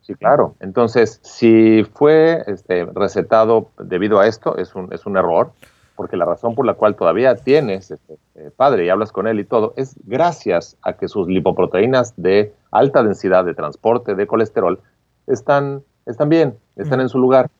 Sí, 0.00 0.16
claro. 0.16 0.56
Entonces, 0.58 1.20
si 1.22 1.84
fue 1.84 2.42
este, 2.48 2.84
recetado 2.86 3.70
debido 3.78 4.18
a 4.18 4.26
esto, 4.26 4.56
es 4.56 4.74
un, 4.74 4.92
es 4.92 5.06
un 5.06 5.16
error 5.16 5.52
porque 5.96 6.16
la 6.16 6.24
razón 6.24 6.54
por 6.54 6.66
la 6.66 6.74
cual 6.74 6.94
todavía 6.94 7.34
tienes 7.36 7.90
este, 7.90 8.18
eh, 8.34 8.50
padre 8.54 8.84
y 8.84 8.88
hablas 8.90 9.10
con 9.10 9.26
él 9.26 9.40
y 9.40 9.44
todo, 9.44 9.72
es 9.76 9.96
gracias 10.04 10.76
a 10.82 10.92
que 10.92 11.08
sus 11.08 11.26
lipoproteínas 11.26 12.14
de 12.16 12.54
alta 12.70 13.02
densidad 13.02 13.44
de 13.44 13.54
transporte 13.54 14.14
de 14.14 14.26
colesterol 14.26 14.80
están, 15.26 15.82
están 16.04 16.28
bien, 16.28 16.58
están 16.76 17.00
en 17.00 17.08
su 17.08 17.18
lugar. 17.18 17.50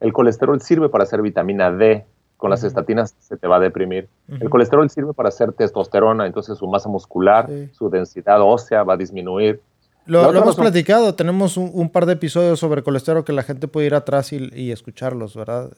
El 0.00 0.12
colesterol 0.12 0.60
sirve 0.60 0.88
para 0.88 1.04
hacer 1.04 1.22
vitamina 1.22 1.72
D, 1.72 2.04
con 2.36 2.50
las 2.50 2.62
estatinas 2.62 3.16
se 3.18 3.36
te 3.36 3.48
va 3.48 3.56
a 3.56 3.60
deprimir. 3.60 4.08
El 4.28 4.48
colesterol 4.48 4.88
sirve 4.90 5.12
para 5.12 5.28
hacer 5.28 5.52
testosterona, 5.52 6.26
entonces 6.26 6.56
su 6.56 6.68
masa 6.68 6.88
muscular, 6.88 7.48
su 7.72 7.90
densidad 7.90 8.40
ósea 8.40 8.84
va 8.84 8.94
a 8.94 8.96
disminuir. 8.96 9.60
Lo, 10.08 10.34
hemos 10.34 10.56
platicado, 10.56 11.14
tenemos 11.14 11.58
un, 11.58 11.90
par 11.90 12.06
de 12.06 12.14
episodios 12.14 12.58
sobre 12.58 12.82
colesterol 12.82 13.24
que 13.24 13.34
la 13.34 13.42
gente 13.42 13.68
puede 13.68 13.88
ir 13.88 13.94
atrás 13.94 14.32
y, 14.32 14.72
escucharlos, 14.72 15.36
¿verdad? 15.36 15.70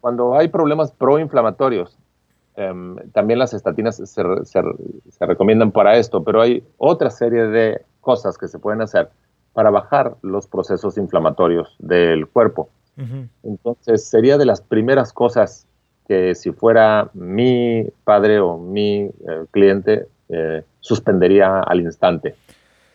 Cuando, 0.00 0.34
hay 0.34 0.48
problemas 0.48 0.92
proinflamatorios, 0.92 1.98
em, 2.56 2.96
también 3.12 3.38
las 3.38 3.52
estatinas 3.52 3.96
se, 3.96 5.26
recomiendan 5.26 5.72
para 5.72 5.98
esto, 5.98 6.24
pero 6.24 6.40
hay 6.40 6.64
otra 6.78 7.10
serie 7.10 7.48
de 7.48 7.82
cosas 8.00 8.38
que 8.38 8.48
se 8.48 8.58
pueden 8.58 8.80
hacer 8.80 9.10
para 9.52 9.68
bajar 9.68 10.16
los 10.22 10.46
procesos 10.46 10.96
inflamatorios 10.96 11.76
del 11.78 12.26
cuerpo. 12.26 12.70
Entonces, 13.42 14.04
sería 14.04 14.36
de 14.36 14.44
las 14.44 14.60
primeras 14.60 15.12
cosas 15.12 15.66
que 16.06 16.34
si 16.34 16.52
fuera 16.52 17.10
mi 17.14 17.86
padre 18.04 18.40
o 18.40 18.58
mi 18.58 19.02
eh, 19.02 19.12
cliente, 19.50 20.06
eh, 20.28 20.62
suspendería 20.80 21.60
al 21.60 21.80
instante. 21.80 22.34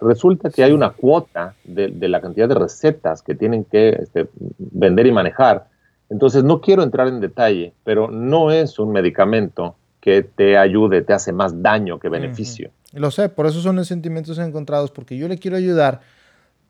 Resulta 0.01 0.49
que 0.49 0.63
hay 0.63 0.71
una 0.71 0.91
cuota 0.91 1.55
de, 1.63 1.89
la 2.07 2.21
cantidad 2.21 2.47
de 2.47 2.55
recetas 2.55 3.21
que 3.21 3.35
tienen 3.35 3.63
que 3.63 3.89
este, 3.89 4.27
vender 4.57 5.07
y 5.07 5.11
manejar. 5.11 5.67
Entonces, 6.09 6.43
no 6.43 6.61
quiero 6.61 6.83
entrar 6.83 7.07
en 7.07 7.19
detalle, 7.19 7.73
pero 7.83 8.09
no 8.09 8.51
es 8.51 8.77
un 8.77 8.91
medicamento 8.91 9.75
que 10.01 10.21
te 10.21 10.57
ayude, 10.57 11.01
te 11.01 11.13
hace 11.13 11.31
más 11.31 11.63
daño 11.63 11.99
que 11.99 12.09
beneficio. 12.09 12.69
Lo 12.93 13.09
sé, 13.09 13.29
por 13.29 13.47
eso 13.47 13.61
son 13.61 13.75
los 13.77 13.87
sentimientos 13.87 14.37
encontrados, 14.37 14.91
porque 14.91 15.17
yo 15.17 15.27
le 15.27 15.39
quiero 15.39 15.57
ayudar, 15.57 16.01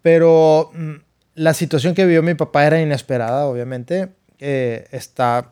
pero 0.01 0.72
mm, 0.74 0.94
la 1.36 1.53
situación 1.53 1.94
que 1.94 2.05
vivió 2.05 2.24
mi 2.24 2.34
papá 2.34 2.65
era 2.65 2.82
inesperada, 2.82 3.46
obviamente. 3.46 4.10
Eh, 4.39 4.88
está 4.91 5.51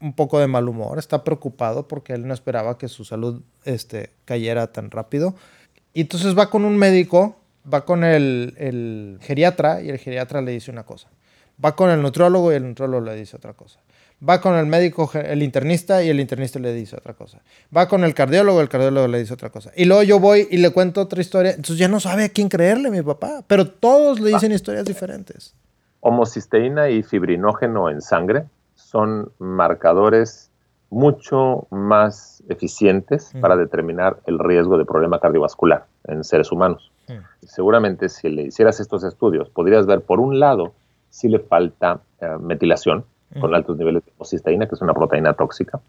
un 0.00 0.14
poco 0.14 0.40
de 0.40 0.48
mal 0.48 0.68
humor, 0.68 0.98
está 0.98 1.22
preocupado 1.22 1.86
porque 1.86 2.12
él 2.12 2.26
no 2.26 2.34
esperaba 2.34 2.76
que 2.76 2.88
su 2.88 3.04
salud 3.04 3.42
este, 3.64 4.10
cayera 4.24 4.72
tan 4.72 4.90
rápido. 4.90 5.34
Y 5.94 6.02
entonces 6.02 6.36
va 6.36 6.48
con 6.50 6.64
un 6.64 6.76
médico, 6.76 7.36
va 7.72 7.84
con 7.84 8.04
el, 8.04 9.18
geriatra 9.20 9.82
y 9.82 9.90
el 9.90 9.98
geriatra 9.98 10.40
le 10.40 10.52
dice 10.52 10.70
una 10.70 10.84
cosa. 10.84 11.08
Va 11.62 11.76
con 11.76 11.90
el 11.90 12.00
nutriólogo 12.00 12.52
y 12.52 12.56
el 12.56 12.66
nutriólogo 12.66 13.04
le 13.04 13.14
dice 13.14 13.36
otra 13.36 13.52
cosa. 13.52 13.80
Va 14.26 14.40
con 14.40 14.54
el 14.54 14.66
médico, 14.66 15.10
el 15.14 15.42
internista 15.42 16.02
y 16.02 16.08
el 16.08 16.20
internista 16.20 16.58
le 16.60 16.72
dice 16.72 16.96
otra 16.96 17.14
cosa. 17.14 17.40
Va 17.76 17.88
con 17.88 18.04
el 18.04 18.14
cardiólogo, 18.14 18.60
y 18.60 18.62
el 18.62 18.68
cardiólogo 18.68 19.08
le 19.08 19.18
dice 19.18 19.34
otra 19.34 19.50
cosa. 19.50 19.72
Y 19.76 19.84
luego 19.84 20.04
yo 20.04 20.20
voy 20.20 20.46
y 20.50 20.58
le 20.58 20.70
cuento 20.70 21.00
otra 21.00 21.20
historia. 21.20 21.50
Entonces 21.50 21.78
ya 21.78 21.88
no 21.88 21.98
sabe 21.98 22.24
a 22.24 22.28
quién 22.28 22.48
creerle 22.48 22.90
mi 22.90 23.02
papá. 23.02 23.42
Pero 23.48 23.68
todos 23.68 24.20
le 24.20 24.30
dicen 24.30 24.52
historias 24.52 24.84
diferentes. 24.84 25.54
Homocisteína 26.00 26.88
y 26.90 27.02
fibrinógeno 27.02 27.90
en 27.90 28.00
sangre 28.00 28.44
son 28.76 29.32
marcadores 29.38 30.51
mucho 30.92 31.66
más 31.70 32.42
eficientes 32.50 33.32
para 33.40 33.56
determinar 33.56 34.18
el 34.26 34.38
riesgo 34.38 34.76
de 34.76 34.84
problema 34.84 35.18
cardiovascular 35.20 35.86
en 36.04 36.22
seres 36.22 36.52
humanos. 36.52 36.92
Seguramente 37.40 38.10
si 38.10 38.28
le 38.28 38.42
hicieras 38.42 38.78
estos 38.78 39.02
estudios, 39.02 39.48
podrías 39.48 39.86
ver 39.86 40.02
por 40.02 40.20
un 40.20 40.38
lado 40.38 40.74
si 41.08 41.28
le 41.28 41.38
falta 41.38 42.00
eh, 42.20 42.26
metilación, 42.40 43.04
con 43.40 43.54
altos 43.54 43.76
niveles 43.76 44.04
de 44.04 44.12
homocisteína, 44.16 44.66
que 44.66 44.74
es 44.74 44.82
una 44.82 44.94
proteína 44.94 45.32
tóxica. 45.34 45.80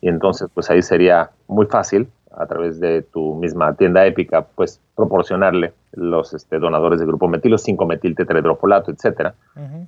Y 0.00 0.08
entonces, 0.08 0.48
pues 0.52 0.70
ahí 0.70 0.82
sería 0.82 1.30
muy 1.48 1.66
fácil 1.66 2.08
a 2.36 2.46
través 2.46 2.78
de 2.80 3.02
tu 3.02 3.34
misma 3.34 3.74
tienda 3.74 4.04
épica, 4.04 4.46
pues 4.54 4.80
proporcionarle 4.94 5.72
los 5.92 6.34
este, 6.34 6.58
donadores 6.58 7.00
de 7.00 7.06
grupo 7.06 7.28
metilo, 7.28 7.56
5-metil 7.56 8.14
tetrahidrofolato, 8.14 8.90
etc. 8.90 9.32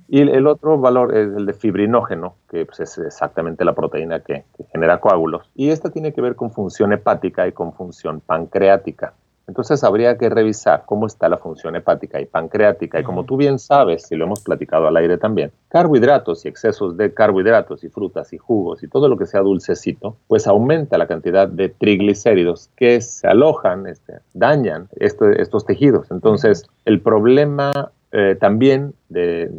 Y 0.07 0.21
el, 0.21 0.47
otro 0.47 0.79
valor 0.79 1.15
es 1.15 1.35
el 1.35 1.45
de 1.45 1.53
fibrinógeno, 1.53 2.35
que 2.49 2.65
pues, 2.65 2.79
es 2.79 2.97
exactamente 2.97 3.63
la 3.63 3.73
proteína 3.73 4.21
que, 4.21 4.45
que 4.57 4.63
genera 4.71 4.99
coágulos. 4.99 5.49
Y 5.55 5.69
esta 5.69 5.91
tiene 5.91 6.11
que 6.11 6.21
ver 6.21 6.35
con 6.35 6.51
función 6.51 6.91
hepática 6.91 7.47
y 7.47 7.51
con 7.51 7.73
función 7.73 8.19
pancreática. 8.19 9.13
Entonces 9.49 9.83
habría 9.83 10.15
que 10.15 10.29
revisar 10.29 10.83
cómo 10.85 11.07
está 11.07 11.27
la 11.27 11.39
función 11.39 11.75
hepática 11.75 12.21
y 12.21 12.27
pancreática. 12.27 12.99
Y 12.99 13.03
como 13.03 13.25
tú 13.25 13.35
bien 13.35 13.57
sabes, 13.57 14.11
y 14.11 14.15
lo 14.15 14.25
hemos 14.25 14.41
platicado 14.41 14.87
al 14.87 14.95
aire 14.95 15.17
también, 15.17 15.51
carbohidratos 15.69 16.45
y 16.45 16.49
excesos 16.49 16.95
de 16.97 17.15
carbohidratos 17.15 17.83
y 17.83 17.89
frutas 17.89 18.31
y 18.31 18.37
jugos 18.37 18.83
y 18.83 18.87
todo 18.87 19.07
lo 19.07 19.17
que 19.17 19.25
sea 19.25 19.41
dulcecito, 19.41 20.17
pues 20.27 20.45
aumenta 20.45 20.99
la 20.99 21.07
cantidad 21.07 21.47
de 21.47 21.69
triglicéridos 21.69 22.69
que 22.75 23.01
se 23.01 23.27
alojan, 23.27 23.87
este, 23.87 24.19
dañan 24.35 24.87
estos 24.99 25.65
tejidos. 25.65 26.11
Entonces, 26.11 26.69
el 26.85 27.01
problema 27.01 27.91
eh, 28.11 28.37
también 28.39 28.93
de, 29.09 29.49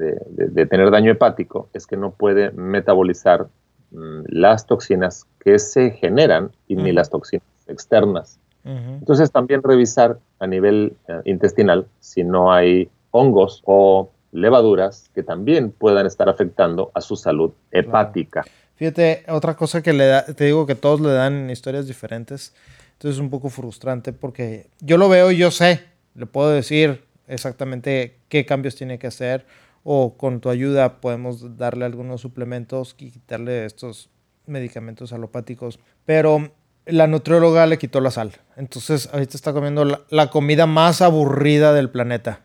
tener 0.71 0.93
daño 0.93 1.11
hepático 1.11 1.69
es 1.75 1.89
que 1.89 1.97
no 1.97 2.13
puede 2.13 2.53
metabolizar 2.53 3.49
mm, 3.91 4.23
las 4.29 4.67
toxinas 4.67 5.27
que 5.41 5.59
se 5.59 5.91
generan 5.91 6.53
y 6.69 6.77
ni 6.77 6.93
las 6.93 7.11
toxinas 7.11 7.45
externas. 7.67 8.39
Entonces 8.65 9.31
también 9.31 9.63
revisar 9.63 10.19
a 10.39 10.47
nivel 10.47 10.95
eh, 11.09 11.23
intestinal 11.25 11.87
si 11.99 12.25
no 12.25 12.53
hay 12.53 12.91
hongos 13.11 13.63
o 13.65 14.11
levaduras 14.33 15.11
que 15.15 15.23
también 15.23 15.71
puedan 15.71 16.07
estar 16.07 16.29
afectando 16.29 16.91
a 16.95 17.01
su 17.01 17.17
salud 17.17 17.53
hepática. 17.71 18.45
Fíjate, 18.77 19.25
otra 19.29 19.57
cosa 19.57 19.83
que 19.83 19.93
le 19.93 20.07
da, 20.07 20.25
te 20.25 20.45
digo 20.45 20.67
que 20.67 20.75
todos 20.75 21.01
le 21.01 21.11
dan 21.11 21.51
historias 21.51 21.87
diferentes, 21.87 22.55
entonces 22.93 23.17
es 23.17 23.21
un 23.21 23.31
poco 23.31 23.51
frustrante 23.51 24.13
porque 24.13 24.69
yo 24.81 24.97
lo 24.97 25.09
veo 25.09 25.31
y 25.31 25.37
yo 25.37 25.51
sé, 25.51 25.81
le 26.15 26.27
puedo 26.27 26.51
decir 26.51 27.05
exactamente 27.29 28.17
qué 28.29 28.47
cambios 28.47 28.77
tiene 28.77 28.99
que 28.99 29.07
hacer 29.07 29.47
o 29.85 30.15
con 30.17 30.41
tu 30.41 30.51
ayuda 30.51 31.01
podemos 31.01 31.57
darle 31.57 31.85
algunos 31.85 32.21
suplementos 32.21 32.95
y 32.99 33.11
quitarle 33.11 33.65
estos 33.65 34.11
medicamentos 34.47 35.13
alopáticos, 35.13 35.79
pero 36.05 36.51
la 36.93 37.07
nutrióloga 37.07 37.67
le 37.67 37.79
quitó 37.79 38.01
la 38.01 38.11
sal. 38.11 38.33
Entonces 38.57 39.09
ahorita 39.13 39.37
está 39.37 39.53
comiendo 39.53 39.85
la, 39.85 40.31
comida 40.31 40.67
más 40.67 41.03
aburrida 41.03 41.73
del 41.73 41.91
planeta. 41.91 42.41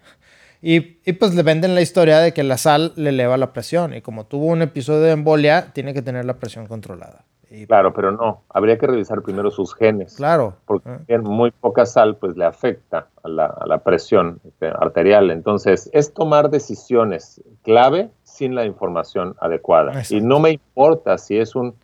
Y, 0.61 0.79
pues 1.13 1.35
le 1.35 1.43
venden 1.43 1.75
la 1.75 1.81
historia 1.81 2.19
de 2.19 2.33
que 2.33 2.43
la 2.43 2.57
sal 2.57 2.93
le 2.95 3.09
eleva 3.09 3.37
la 3.37 3.53
presión. 3.53 3.93
Y 3.93 4.01
como 4.01 4.25
tuvo 4.25 4.47
un 4.47 4.63
episodio 4.63 5.01
de 5.01 5.11
embolia, 5.11 5.73
tiene 5.73 5.93
que 5.93 6.01
tener 6.01 6.25
la 6.25 6.37
presión 6.37 6.65
controlada. 6.65 7.23
claro, 7.67 7.93
pero 7.93 8.11
no. 8.11 8.41
Habría 8.49 8.79
que 8.79 8.87
revisar 8.87 9.21
primero 9.21 9.51
sus 9.51 9.75
genes. 9.75 10.15
Claro. 10.15 10.55
Porque 10.65 10.89
ah. 10.89 11.17
muy 11.19 11.51
poca 11.51 11.85
sal 11.85 12.15
pues 12.15 12.35
le 12.35 12.45
afecta 12.45 13.09
a 13.23 13.27
la, 13.29 13.77
presión 13.83 14.39
este, 14.43 14.67
arterial. 14.67 15.29
Entonces 15.29 15.89
es 15.93 16.13
tomar 16.13 16.49
decisiones 16.49 17.43
clave 17.61 18.09
sin 18.23 18.55
la 18.55 18.65
información 18.65 19.35
adecuada. 19.39 20.01
Y 20.09 20.21
no 20.21 20.39
me 20.39 20.51
importa 20.51 21.19
si 21.19 21.37
es 21.37 21.55
un 21.55 21.75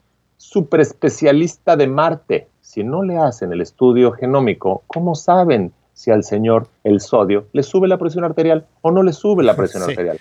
super 0.42 0.80
especialista 0.80 1.78
de 1.78 1.88
Marte. 1.88 2.48
Si 2.62 2.84
no 2.84 3.04
le 3.04 3.18
hacen 3.18 3.54
el 3.54 3.62
estudio 3.62 4.12
genómico, 4.12 4.84
¿cómo 4.88 5.14
saben 5.14 5.72
si 5.94 6.10
al 6.10 6.24
señor 6.24 6.68
el 6.84 7.00
sodio 7.00 7.46
le 7.54 7.62
sube 7.62 7.88
la 7.88 8.00
presión 8.00 8.24
arterial 8.24 8.66
o 8.82 8.90
no 8.90 9.04
le 9.04 9.14
sube 9.14 9.44
la 9.44 9.56
presión 9.56 9.84
arterial? 9.84 10.20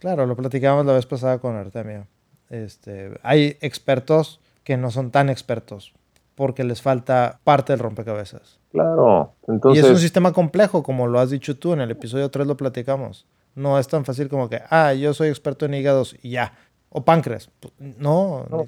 Claro, 0.00 0.26
lo 0.26 0.34
platicamos 0.34 0.84
la 0.86 0.94
vez 0.94 1.06
pasada 1.06 1.38
con 1.38 1.54
Artemio. 1.54 2.08
Este, 2.48 3.16
hay 3.22 3.58
expertos 3.60 4.40
que 4.64 4.76
no 4.76 4.90
son 4.90 5.12
tan 5.12 5.28
expertos 5.30 5.92
porque 6.34 6.64
les 6.64 6.82
falta 6.82 7.38
parte 7.44 7.72
del 7.72 7.80
rompecabezas. 7.80 8.58
Claro, 8.72 9.34
entonces... 9.46 9.84
Y 9.84 9.86
es 9.86 9.90
un 9.90 9.98
sistema 9.98 10.32
complejo, 10.32 10.82
como 10.82 11.06
lo 11.06 11.20
has 11.20 11.30
dicho 11.30 11.56
tú, 11.56 11.74
en 11.74 11.80
el 11.80 11.92
episodio 11.92 12.28
3 12.28 12.46
lo 12.46 12.56
platicamos. 12.56 13.26
No 13.54 13.78
es 13.78 13.86
tan 13.86 14.04
fácil 14.04 14.28
como 14.28 14.48
que, 14.48 14.60
ah, 14.68 14.94
yo 14.94 15.14
soy 15.14 15.28
experto 15.28 15.66
en 15.66 15.74
hígados 15.74 16.16
y 16.22 16.30
ya. 16.30 16.54
O 16.88 17.04
páncreas. 17.04 17.50
No, 17.78 18.46
no. 18.50 18.66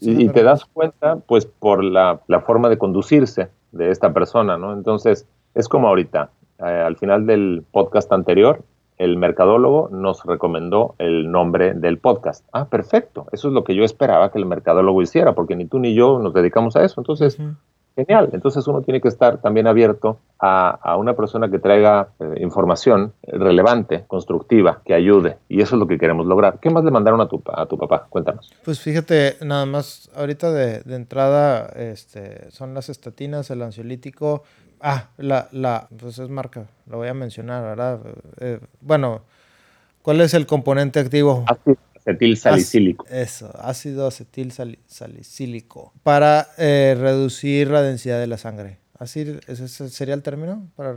Y, 0.00 0.28
te 0.28 0.42
das 0.42 0.64
cuenta, 0.64 1.16
pues, 1.16 1.46
por 1.46 1.84
la, 1.84 2.20
forma 2.44 2.68
de 2.68 2.78
conducirse 2.78 3.48
de 3.72 3.90
esta 3.90 4.12
persona, 4.12 4.56
¿no? 4.56 4.72
Entonces, 4.72 5.26
es 5.54 5.68
como 5.68 5.88
ahorita, 5.88 6.30
eh, 6.58 6.64
al 6.64 6.96
final 6.96 7.26
del 7.26 7.64
podcast 7.70 8.12
anterior, 8.12 8.62
el 8.98 9.16
mercadólogo 9.16 9.88
nos 9.92 10.24
recomendó 10.24 10.94
el 10.98 11.30
nombre 11.30 11.74
del 11.74 11.98
podcast. 11.98 12.44
Ah, 12.52 12.68
perfecto. 12.68 13.26
Eso 13.30 13.48
es 13.48 13.54
lo 13.54 13.62
que 13.62 13.74
yo 13.74 13.84
esperaba 13.84 14.32
que 14.32 14.38
el 14.38 14.46
mercadólogo 14.46 15.02
hiciera, 15.02 15.34
porque 15.34 15.54
ni 15.54 15.66
tú 15.66 15.78
ni 15.78 15.94
yo 15.94 16.18
nos 16.18 16.32
dedicamos 16.32 16.76
a 16.76 16.84
eso. 16.84 17.00
Entonces, 17.00 17.38
Genial. 17.96 18.28
Entonces 18.34 18.66
uno 18.68 18.82
tiene 18.82 19.00
que 19.00 19.08
estar 19.08 19.38
también 19.40 19.66
abierto 19.66 20.20
a, 20.38 20.96
una 20.98 21.14
persona 21.16 21.50
que 21.50 21.58
traiga 21.58 22.10
eh, 22.20 22.34
información 22.40 23.14
relevante, 23.22 24.04
constructiva, 24.06 24.82
que 24.84 24.92
ayude. 24.92 25.38
Y 25.48 25.62
eso 25.62 25.76
es 25.76 25.80
lo 25.80 25.86
que 25.86 25.98
queremos 25.98 26.26
lograr. 26.26 26.58
¿Qué 26.60 26.68
más 26.68 26.84
le 26.84 26.90
mandaron 26.90 27.22
a 27.22 27.28
tu, 27.28 27.42
a 27.50 27.64
tu 27.64 27.78
papá? 27.78 28.06
Cuéntanos. 28.10 28.52
Pues 28.64 28.80
fíjate, 28.80 29.36
nada 29.40 29.64
más, 29.64 30.10
ahorita 30.14 30.52
de, 30.52 30.82
entrada 30.94 31.70
este, 31.74 32.50
son 32.50 32.74
las 32.74 32.90
estatinas, 32.90 33.50
el 33.50 33.62
ansiolítico. 33.62 34.42
Ah, 34.78 35.08
la, 35.16 35.48
la, 35.52 35.88
pues 35.98 36.18
es 36.18 36.28
marca, 36.28 36.66
lo 36.90 36.98
voy 36.98 37.08
a 37.08 37.14
mencionar, 37.14 37.62
¿verdad? 37.62 38.00
Eh, 38.40 38.60
bueno, 38.82 39.22
¿cuál 40.02 40.20
es 40.20 40.34
el 40.34 40.44
componente 40.44 41.00
activo? 41.00 41.46
Acetil 42.06 42.36
salicílico. 42.36 43.04
Eso, 43.10 43.50
ácido 43.58 44.06
acetil 44.06 44.52
salicílico. 44.86 45.92
Para 46.02 46.46
eh, 46.56 46.96
reducir 46.98 47.68
la 47.68 47.82
densidad 47.82 48.20
de 48.20 48.28
la 48.28 48.38
sangre. 48.38 48.78
¿Así 48.98 49.38
ese 49.48 49.68
sería 49.68 50.14
el 50.14 50.22
término? 50.22 50.68
Para, 50.76 50.96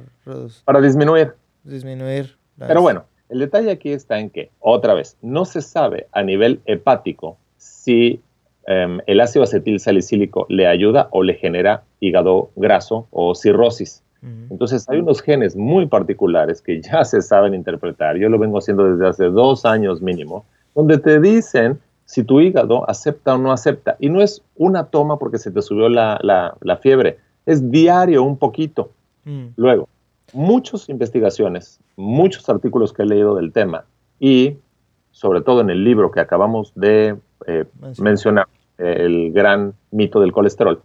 para 0.63 0.81
disminuir. 0.81 1.33
Disminuir. 1.63 2.37
Pero 2.57 2.81
bueno, 2.81 3.05
el 3.27 3.39
detalle 3.39 3.71
aquí 3.71 3.91
está 3.91 4.19
en 4.19 4.29
que, 4.29 4.51
otra 4.59 4.93
vez, 4.93 5.17
no 5.21 5.45
se 5.45 5.61
sabe 5.61 6.07
a 6.11 6.23
nivel 6.23 6.61
hepático 6.65 7.37
si 7.57 8.21
em, 8.67 8.99
el 9.05 9.19
ácido 9.19 9.43
acetil 9.43 9.79
salicílico 9.79 10.45
le 10.49 10.67
ayuda 10.67 11.09
o 11.11 11.23
le 11.23 11.33
genera 11.33 11.83
hígado 11.99 12.51
graso 12.55 13.07
o 13.11 13.35
cirrosis. 13.35 14.03
Entonces 14.21 14.85
hay 14.89 14.99
unos 14.99 15.21
genes 15.21 15.55
muy 15.55 15.85
particulares 15.85 16.61
que 16.61 16.81
ya 16.81 17.05
se 17.05 17.21
saben 17.21 17.53
interpretar. 17.53 18.17
Yo 18.17 18.27
lo 18.27 18.37
vengo 18.37 18.57
haciendo 18.57 18.91
desde 18.91 19.07
hace 19.07 19.25
dos 19.25 19.65
años 19.65 20.01
mínimo, 20.01 20.45
donde 20.75 20.97
te 20.97 21.19
dicen 21.19 21.79
si 22.05 22.23
tu 22.23 22.41
hígado 22.41 22.89
acepta 22.89 23.35
o 23.35 23.37
no 23.37 23.51
acepta. 23.51 23.95
Y 23.99 24.09
no 24.09 24.21
es 24.21 24.41
una 24.55 24.85
toma 24.85 25.19
porque 25.19 25.37
se 25.37 25.51
te 25.51 25.61
subió 25.61 25.89
la, 25.89 26.79
fiebre, 26.81 27.19
es 27.45 27.69
diario 27.69 28.23
un 28.23 28.37
poquito. 28.37 28.91
Mm. 29.25 29.47
Luego, 29.55 29.87
muchas 30.33 30.89
investigaciones, 30.89 31.79
muchos 31.95 32.49
artículos 32.49 32.93
que 32.93 33.03
he 33.03 33.05
leído 33.05 33.35
del 33.35 33.51
tema 33.51 33.85
y 34.19 34.57
sobre 35.11 35.41
todo 35.41 35.61
en 35.61 35.69
el 35.69 35.83
libro 35.83 36.11
que 36.11 36.19
acabamos 36.19 36.71
de 36.75 37.15
eh, 37.47 37.65
mencionar, 37.99 38.47
el 38.79 39.33
gran 39.33 39.73
mito 39.91 40.21
del 40.21 40.31
colesterol, 40.31 40.81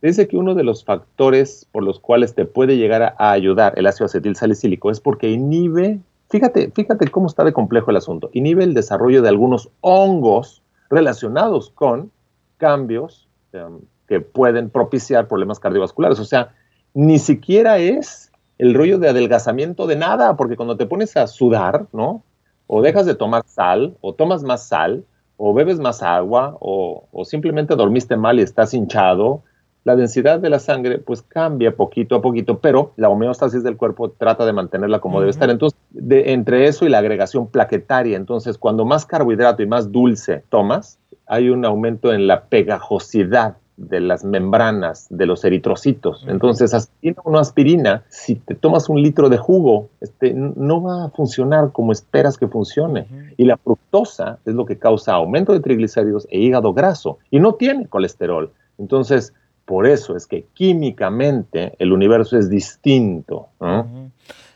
dice 0.00 0.28
que 0.28 0.36
uno 0.36 0.54
de 0.54 0.62
los 0.62 0.84
factores 0.84 1.66
por 1.72 1.82
los 1.82 1.98
cuales 1.98 2.34
te 2.34 2.44
puede 2.44 2.76
llegar 2.76 3.16
a, 3.18 3.30
ayudar 3.32 3.72
el 3.76 3.86
ácido 3.86 4.06
acetil 4.06 4.36
salicílico 4.36 4.90
es 4.90 5.00
porque 5.00 5.28
inhibe 5.28 5.98
Fíjate, 6.34 6.72
fíjate 6.72 7.06
cómo 7.12 7.28
está 7.28 7.44
de 7.44 7.52
complejo 7.52 7.92
el 7.92 7.96
asunto. 7.96 8.28
Inhibe 8.32 8.64
el 8.64 8.74
desarrollo 8.74 9.22
de 9.22 9.28
algunos 9.28 9.70
hongos 9.82 10.64
relacionados 10.90 11.70
con 11.70 12.10
cambios 12.56 13.28
em, 13.52 13.78
que 14.08 14.18
pueden 14.20 14.68
propiciar 14.68 15.28
problemas 15.28 15.60
cardiovasculares. 15.60 16.18
O 16.18 16.24
sea, 16.24 16.52
ni 16.92 17.20
siquiera 17.20 17.78
es 17.78 18.32
el 18.58 18.74
rollo 18.74 18.98
de 18.98 19.10
adelgazamiento 19.10 19.86
de 19.86 19.94
nada, 19.94 20.34
porque 20.36 20.56
cuando 20.56 20.76
te 20.76 20.86
pones 20.86 21.16
a 21.16 21.28
sudar, 21.28 21.86
¿no? 21.92 22.24
O 22.66 22.82
dejas 22.82 23.06
de 23.06 23.14
tomar 23.14 23.44
sal, 23.46 23.96
o 24.00 24.14
tomas 24.14 24.42
más 24.42 24.66
sal, 24.66 25.04
o 25.36 25.54
bebes 25.54 25.78
más 25.78 26.02
agua, 26.02 26.56
o, 26.58 27.06
o 27.12 27.24
simplemente 27.24 27.76
dormiste 27.76 28.16
mal 28.16 28.40
y 28.40 28.42
estás 28.42 28.74
hinchado, 28.74 29.44
la 29.84 29.96
densidad 29.96 30.40
de 30.40 30.50
la 30.50 30.58
sangre 30.58 30.98
pues 30.98 31.22
cambia 31.22 31.76
poquito 31.76 32.16
a 32.16 32.22
poquito, 32.22 32.58
pero 32.58 32.92
la 32.96 33.10
homeostasis 33.10 33.62
del 33.62 33.76
cuerpo 33.76 34.10
trata 34.10 34.46
de 34.46 34.52
mantenerla 34.52 35.00
como 35.00 35.20
debe 35.20 35.30
estar. 35.30 35.50
Entonces, 35.50 35.78
de, 35.90 36.32
entre 36.32 36.66
eso 36.66 36.86
y 36.86 36.88
la 36.88 36.98
agregación 36.98 37.48
plaquetaria, 37.48 38.16
entonces 38.16 38.58
cuando 38.58 38.84
más 38.84 39.04
carbohidrato 39.04 39.62
y 39.62 39.66
más 39.66 39.92
dulce 39.92 40.42
tomas, 40.48 40.98
hay 41.26 41.50
un 41.50 41.64
aumento 41.64 42.12
en 42.12 42.26
la 42.26 42.44
pegajosidad 42.44 43.56
de 43.76 44.00
las 44.00 44.24
membranas 44.24 45.06
de 45.10 45.26
los 45.26 45.44
eritrocitos. 45.44 46.24
Entonces, 46.28 46.72
aspirina 46.74 47.20
o 47.24 47.30
no 47.30 47.38
aspirina, 47.38 48.04
si 48.08 48.36
te 48.36 48.54
tomas 48.54 48.88
un 48.88 49.02
litro 49.02 49.28
de 49.28 49.36
jugo, 49.36 49.88
este, 50.00 50.32
no 50.32 50.80
va 50.80 51.06
a 51.06 51.10
funcionar 51.10 51.72
como 51.72 51.90
esperas 51.90 52.38
que 52.38 52.46
funcione. 52.46 53.08
Y 53.36 53.44
la 53.44 53.56
fructosa 53.56 54.38
es 54.44 54.54
lo 54.54 54.64
que 54.64 54.78
causa 54.78 55.14
aumento 55.14 55.52
de 55.52 55.60
triglicéridos 55.60 56.26
e 56.30 56.38
hígado 56.38 56.72
graso 56.72 57.18
y 57.30 57.40
no 57.40 57.54
tiene 57.54 57.88
colesterol. 57.88 58.52
Entonces, 58.78 59.34
por 59.64 59.86
eso 59.86 60.16
es 60.16 60.26
que 60.26 60.46
químicamente 60.54 61.74
el 61.78 61.92
universo 61.92 62.38
es 62.38 62.50
distinto. 62.50 63.48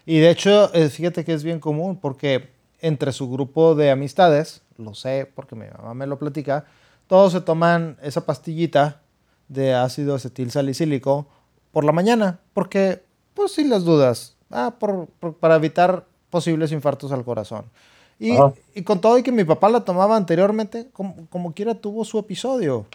Y 0.07 0.19
de 0.19 0.31
hecho, 0.31 0.73
eh, 0.75 0.89
fíjate 0.89 1.25
que 1.25 1.35
es 1.35 1.45
bien 1.45 1.61
común 1.61 1.99
porque 2.01 2.49
entre 2.81 3.13
su 3.13 3.31
grupo 3.31 3.75
de 3.75 3.91
amistades, 3.91 4.63
lo 4.77 4.95
sé 4.95 5.31
porque 5.35 5.55
mi 5.55 5.67
mamá 5.67 5.95
me 5.95 6.07
lo 6.07 6.19
platica, 6.19 6.65
todos 7.07 7.33
se 7.33 7.41
toman 7.41 7.97
esa 8.03 8.25
pastillita 8.25 9.01
de 9.49 9.75
ácido 9.75 10.15
acetil 10.15 10.51
salicílico 10.51 11.27
por 11.73 11.85
la 11.85 11.93
mañana, 11.93 12.41
porque, 12.53 13.03
pues 13.35 13.53
sin 13.53 13.71
las 13.71 13.85
dudas, 13.85 14.37
ah, 14.51 14.75
para 15.41 15.57
evitar 15.57 16.05
posibles 16.31 16.73
infartos 16.73 17.13
al 17.13 17.25
corazón. 17.25 17.65
Y, 18.21 18.83
con 18.83 19.01
todo 19.01 19.17
y 19.19 19.23
que 19.23 19.31
mi 19.31 19.45
papá 19.45 19.69
la 19.69 19.81
tomaba 19.81 20.17
anteriormente, 20.17 20.89
como, 20.93 21.53
quiera 21.55 21.75
tuvo 21.75 22.05
su 22.05 22.19
episodio. 22.19 22.87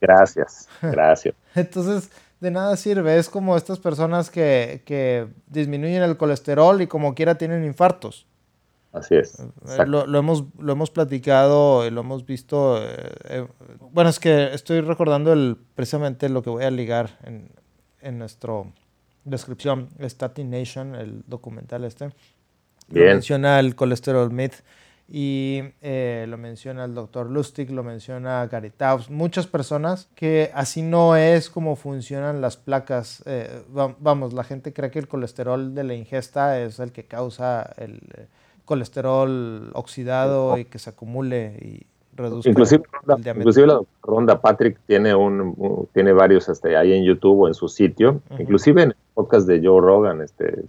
Gracias, 0.00 0.68
gracias. 0.82 1.34
Entonces, 1.54 2.10
de 2.40 2.50
nada 2.50 2.76
sirve. 2.76 3.18
Es 3.18 3.28
como 3.28 3.56
estas 3.56 3.78
personas 3.78 4.30
que, 4.30 4.82
que, 4.86 5.28
disminuyen 5.46 6.02
el 6.02 6.16
colesterol 6.16 6.80
y 6.80 6.86
como 6.86 7.14
quiera 7.14 7.36
tienen 7.36 7.64
infartos. 7.64 8.26
Así 8.92 9.14
es. 9.14 9.38
Eh, 9.40 9.86
lo, 9.86 10.18
hemos, 10.18 10.44
lo 10.58 10.72
hemos 10.72 10.90
platicado 10.90 11.86
y 11.86 11.90
lo 11.90 12.02
hemos 12.02 12.26
visto. 12.26 12.82
Eh, 12.82 13.14
eh, 13.24 13.46
bueno, 13.90 14.10
es 14.10 14.20
que 14.20 14.52
estoy 14.52 14.80
recordando 14.80 15.32
el, 15.32 15.56
precisamente 15.74 16.28
lo 16.28 16.42
que 16.42 16.50
voy 16.50 16.64
a 16.64 16.70
ligar 16.70 17.18
en, 17.24 17.50
en 18.00 18.18
nuestra 18.18 18.64
descripción, 19.24 19.88
Statin 20.00 20.50
Nation, 20.50 20.94
el 20.94 21.24
documental 21.26 21.84
este. 21.84 22.10
Menciona 22.88 23.60
el 23.60 23.74
colesterol 23.74 24.30
MIT 24.30 24.54
y 25.08 25.62
lo 25.82 26.38
menciona 26.38 26.84
el 26.84 26.94
doctor 26.94 27.30
Lustig, 27.30 27.70
lo 27.70 27.82
menciona 27.82 28.46
Gary 28.46 28.70
Taubes, 28.70 29.10
muchas 29.10 29.46
personas 29.46 30.08
que 30.14 30.50
así 30.54 30.82
no 30.82 31.16
es 31.16 31.50
como 31.50 31.76
funcionan 31.76 32.40
las 32.40 32.56
placas. 32.56 33.22
vamos, 33.68 34.32
la 34.32 34.44
gente 34.44 34.72
cree 34.72 34.90
que 34.90 34.98
el 34.98 35.08
colesterol 35.08 35.74
de 35.74 35.84
la 35.84 35.94
ingesta 35.94 36.60
es 36.60 36.78
el 36.78 36.92
que 36.92 37.04
causa 37.04 37.74
el 37.76 38.00
colesterol 38.64 39.70
oxidado 39.74 40.56
y 40.56 40.64
que 40.64 40.78
se 40.78 40.90
acumule 40.90 41.58
y 41.60 41.91
reduzca 42.14 42.50
inclusive, 42.50 42.82
el 42.84 43.22
diámetro. 43.22 43.40
Inclusive 43.40 43.66
la 43.66 43.80
Ronda 44.02 44.40
Patrick 44.40 44.78
tiene, 44.86 45.14
un, 45.14 45.88
tiene 45.92 46.12
varios 46.12 46.48
este, 46.48 46.76
ahí 46.76 46.92
en 46.92 47.04
YouTube 47.04 47.42
o 47.42 47.48
en 47.48 47.54
su 47.54 47.68
sitio, 47.68 48.20
inclusive 48.38 48.82
en 48.82 48.88
el 48.90 48.96
podcast 49.14 49.46
de 49.46 49.60
Joe 49.64 49.80
Rogan, 49.80 50.20
este, 50.20 50.64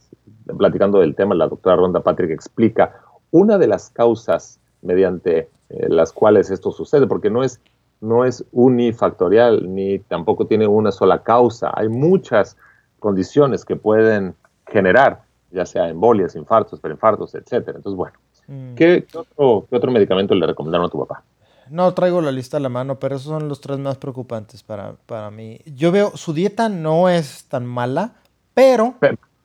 platicando 0.57 0.99
del 0.99 1.15
tema, 1.15 1.35
la 1.35 1.47
doctora 1.47 1.75
Ronda 1.75 2.01
Patrick 2.01 2.31
explica 2.31 3.01
una 3.31 3.57
de 3.57 3.67
las 3.67 3.89
causas 3.89 4.59
mediante 4.81 5.49
eh, 5.69 5.89
las 5.89 6.11
cuales 6.11 6.49
esto 6.49 6.71
sucede, 6.71 7.07
porque 7.07 7.29
no 7.29 7.43
es, 7.43 7.59
no 8.01 8.25
es 8.25 8.45
unifactorial 8.51 9.73
ni 9.73 9.99
tampoco 9.99 10.47
tiene 10.47 10.67
una 10.67 10.91
sola 10.91 11.23
causa, 11.23 11.71
hay 11.73 11.89
muchas 11.89 12.57
condiciones 12.99 13.65
que 13.65 13.75
pueden 13.75 14.35
generar 14.67 15.21
ya 15.53 15.65
sea 15.65 15.87
embolias, 15.87 16.35
infartos, 16.35 16.79
perinfartos, 16.79 17.35
etcétera. 17.35 17.77
Entonces, 17.77 17.95
bueno, 17.95 18.17
mm. 18.47 18.75
¿qué, 18.75 19.05
otro, 19.35 19.91
medicamento 19.91 20.33
le 20.35 20.47
recomendaron 20.47 20.87
a 20.87 20.89
tu 20.89 20.99
papá? 20.99 21.23
No 21.69 21.93
traigo 21.93 22.21
la 22.21 22.31
lista 22.31 22.57
a 22.57 22.59
la 22.59 22.69
mano, 22.69 22.95
pero 22.99 23.15
esos 23.15 23.27
son 23.27 23.47
los 23.47 23.61
tres 23.61 23.79
más 23.79 23.97
preocupantes 23.97 24.63
para, 24.63 24.93
para 25.05 25.31
mí. 25.31 25.59
Yo 25.65 25.91
veo, 25.91 26.15
su 26.15 26.33
dieta 26.33 26.69
no 26.69 27.09
es 27.09 27.45
tan 27.45 27.65
mala, 27.65 28.11
pero... 28.53 28.95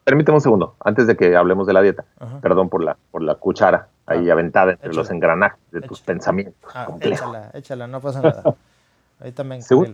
permíteme 0.05 0.37
un 0.37 0.43
segundo, 0.43 0.75
antes 0.81 1.07
de 1.07 1.17
que 1.17 1.37
hablemos 1.37 1.67
de 1.67 1.73
la 1.73 1.83
dieta. 1.83 2.05
Perdón 2.41 2.69
por 2.69 2.83
la, 2.83 2.97
por 3.11 3.23
la 3.23 3.35
cuchara 3.37 3.89
ahí 4.07 4.31
ah, 4.31 4.33
aventada 4.33 4.73
entre 4.73 4.95
los 4.95 5.11
engranajes 5.11 5.61
de 5.71 5.83
tus 5.83 6.01
pensamientos. 6.01 6.71
Ah, 6.75 6.89
échala, 7.01 7.51
échala, 7.55 7.87
no 7.87 8.01
pasa 8.01 8.23
nada. 8.23 8.43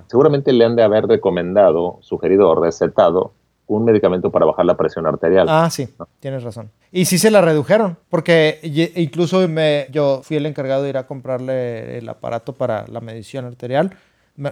Seguramente 0.07 0.52
le 0.52 0.64
han 0.64 0.76
de 0.76 0.83
haber 0.83 1.07
recomendado, 1.07 1.99
sugerido 2.02 2.50
o 2.50 2.54
recetado 2.54 3.33
un 3.66 3.85
medicamento 3.85 4.30
para 4.30 4.47
bajar 4.47 4.66
la 4.66 4.76
presión 4.76 5.06
arterial. 5.06 5.47
Ah, 5.49 5.71
sí, 5.71 5.88
tienes 6.21 6.42
razón. 6.42 6.71
Y 6.92 7.06
sí 7.06 7.18
se 7.18 7.30
la 7.30 7.40
redujeron, 7.40 7.97
porque 8.09 8.61
incluso 8.97 9.47
me, 9.49 9.87
yo 9.90 10.21
fui 10.23 10.37
el 10.37 10.47
encargado 10.47 10.83
de 10.83 10.90
ir 10.90 10.97
a 10.97 11.06
comprarle 11.06 11.99
el 11.99 12.09
aparato 12.09 12.52
para 12.52 12.87
la 12.88 13.00
medición 13.00 13.44
arterial, 13.47 13.97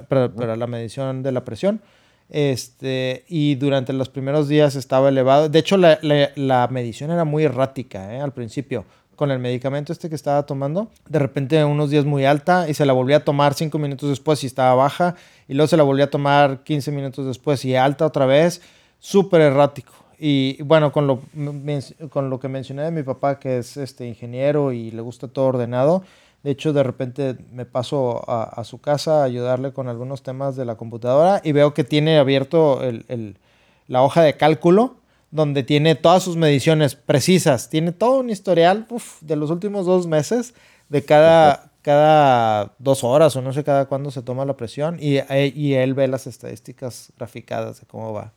para, 0.09 0.57
la 0.57 0.67
medición 0.67 1.23
de 1.23 1.33
la 1.33 1.45
presión. 1.45 1.81
Este, 2.31 3.25
y 3.29 3.57
durante 3.57 3.93
los 3.93 4.09
primeros 4.09 4.49
días 4.49 4.75
estaba 4.75 5.11
elevado. 5.11 5.51
De 5.51 5.59
hecho, 5.59 5.77
la, 5.77 5.99
la, 6.03 6.67
medición 6.69 7.11
era 7.11 7.25
muy 7.25 7.45
errática 7.45 8.15
¿eh? 8.15 8.21
al 8.21 8.33
principio. 8.33 8.87
Con 9.15 9.31
el 9.31 9.39
medicamento 9.39 9.93
este 9.93 10.09
que 10.09 10.15
estaba 10.15 10.45
tomando, 10.45 10.91
de 11.09 11.19
repente 11.19 11.63
unos 11.65 11.91
días 11.91 12.07
muy 12.07 12.25
alta 12.25 12.69
y 12.69 12.75
se 12.75 12.87
la 12.87 12.95
volví 12.95 13.13
a 13.13 13.23
tomar 13.23 13.53
cinco 13.55 13.79
minutos 13.79 14.09
después 14.09 14.43
y 14.43 14.47
estaba 14.47 14.75
baja. 14.75 15.15
Y 15.47 15.55
luego 15.55 15.69
se 15.69 15.77
la 15.77 15.83
volví 15.83 16.01
a 16.01 16.11
tomar 16.11 16.65
15 16.65 16.91
minutos 16.91 17.27
después 17.27 17.65
y 17.67 17.77
alta 17.77 18.07
otra 18.07 18.25
vez 18.25 18.63
súper 19.03 19.41
errático. 19.41 19.93
Y 20.17 20.63
bueno, 20.63 20.93
con 20.93 21.09
lo, 21.09 21.21
con 22.09 22.31
lo 22.31 22.39
que 22.39 22.47
mencioné 22.49 22.83
de 22.85 22.93
mi 22.93 23.03
papá, 23.03 23.41
que 23.41 23.59
es 23.59 23.77
este 23.77 24.07
ingeniero 24.07 24.71
y 24.71 24.93
le 24.93 25.03
gusta 25.03 25.27
todo 25.27 25.47
ordenado, 25.47 26.05
de 26.45 26.53
hecho 26.53 26.73
de 26.73 26.85
repente 26.85 27.37
me 27.53 27.67
paso 27.67 28.23
a, 28.29 28.63
su 28.63 28.81
casa 28.81 29.21
a 29.21 29.25
ayudarle 29.25 29.73
con 29.73 29.89
algunos 29.89 30.23
temas 30.23 30.55
de 30.55 30.65
la 30.65 30.77
computadora 30.77 31.41
y 31.43 31.51
veo 31.51 31.75
que 31.75 31.83
tiene 31.83 32.19
abierto 32.19 32.83
el, 32.83 33.37
la 33.89 34.03
hoja 34.03 34.23
de 34.23 34.37
cálculo 34.37 34.97
donde 35.33 35.65
tiene 35.65 35.97
todas 35.97 36.23
sus 36.23 36.37
mediciones 36.37 36.95
precisas. 36.95 37.69
Tiene 37.69 37.91
todo 37.91 38.21
un 38.21 38.31
historial 38.31 38.87
de 39.23 39.37
los 39.37 39.51
últimos 39.51 39.87
dos 39.87 40.07
meses 40.07 40.55
de 40.89 41.05
cada, 41.05 41.73
cada 41.83 42.75
dos 42.79 43.03
horas 43.03 43.35
o 43.35 43.43
no 43.43 43.53
sé 43.53 43.65
cada 43.65 43.87
cuándo 43.87 44.13
se 44.13 44.23
toma 44.23 44.45
la 44.45 44.57
presión 44.57 44.99
y, 45.01 45.19
y 45.35 45.75
él 45.75 45.95
ve 45.95 46.07
las 46.07 46.29
estadísticas 46.29 47.13
graficadas 47.17 47.81
de 47.81 47.87
cómo 47.87 48.13
va 48.13 48.33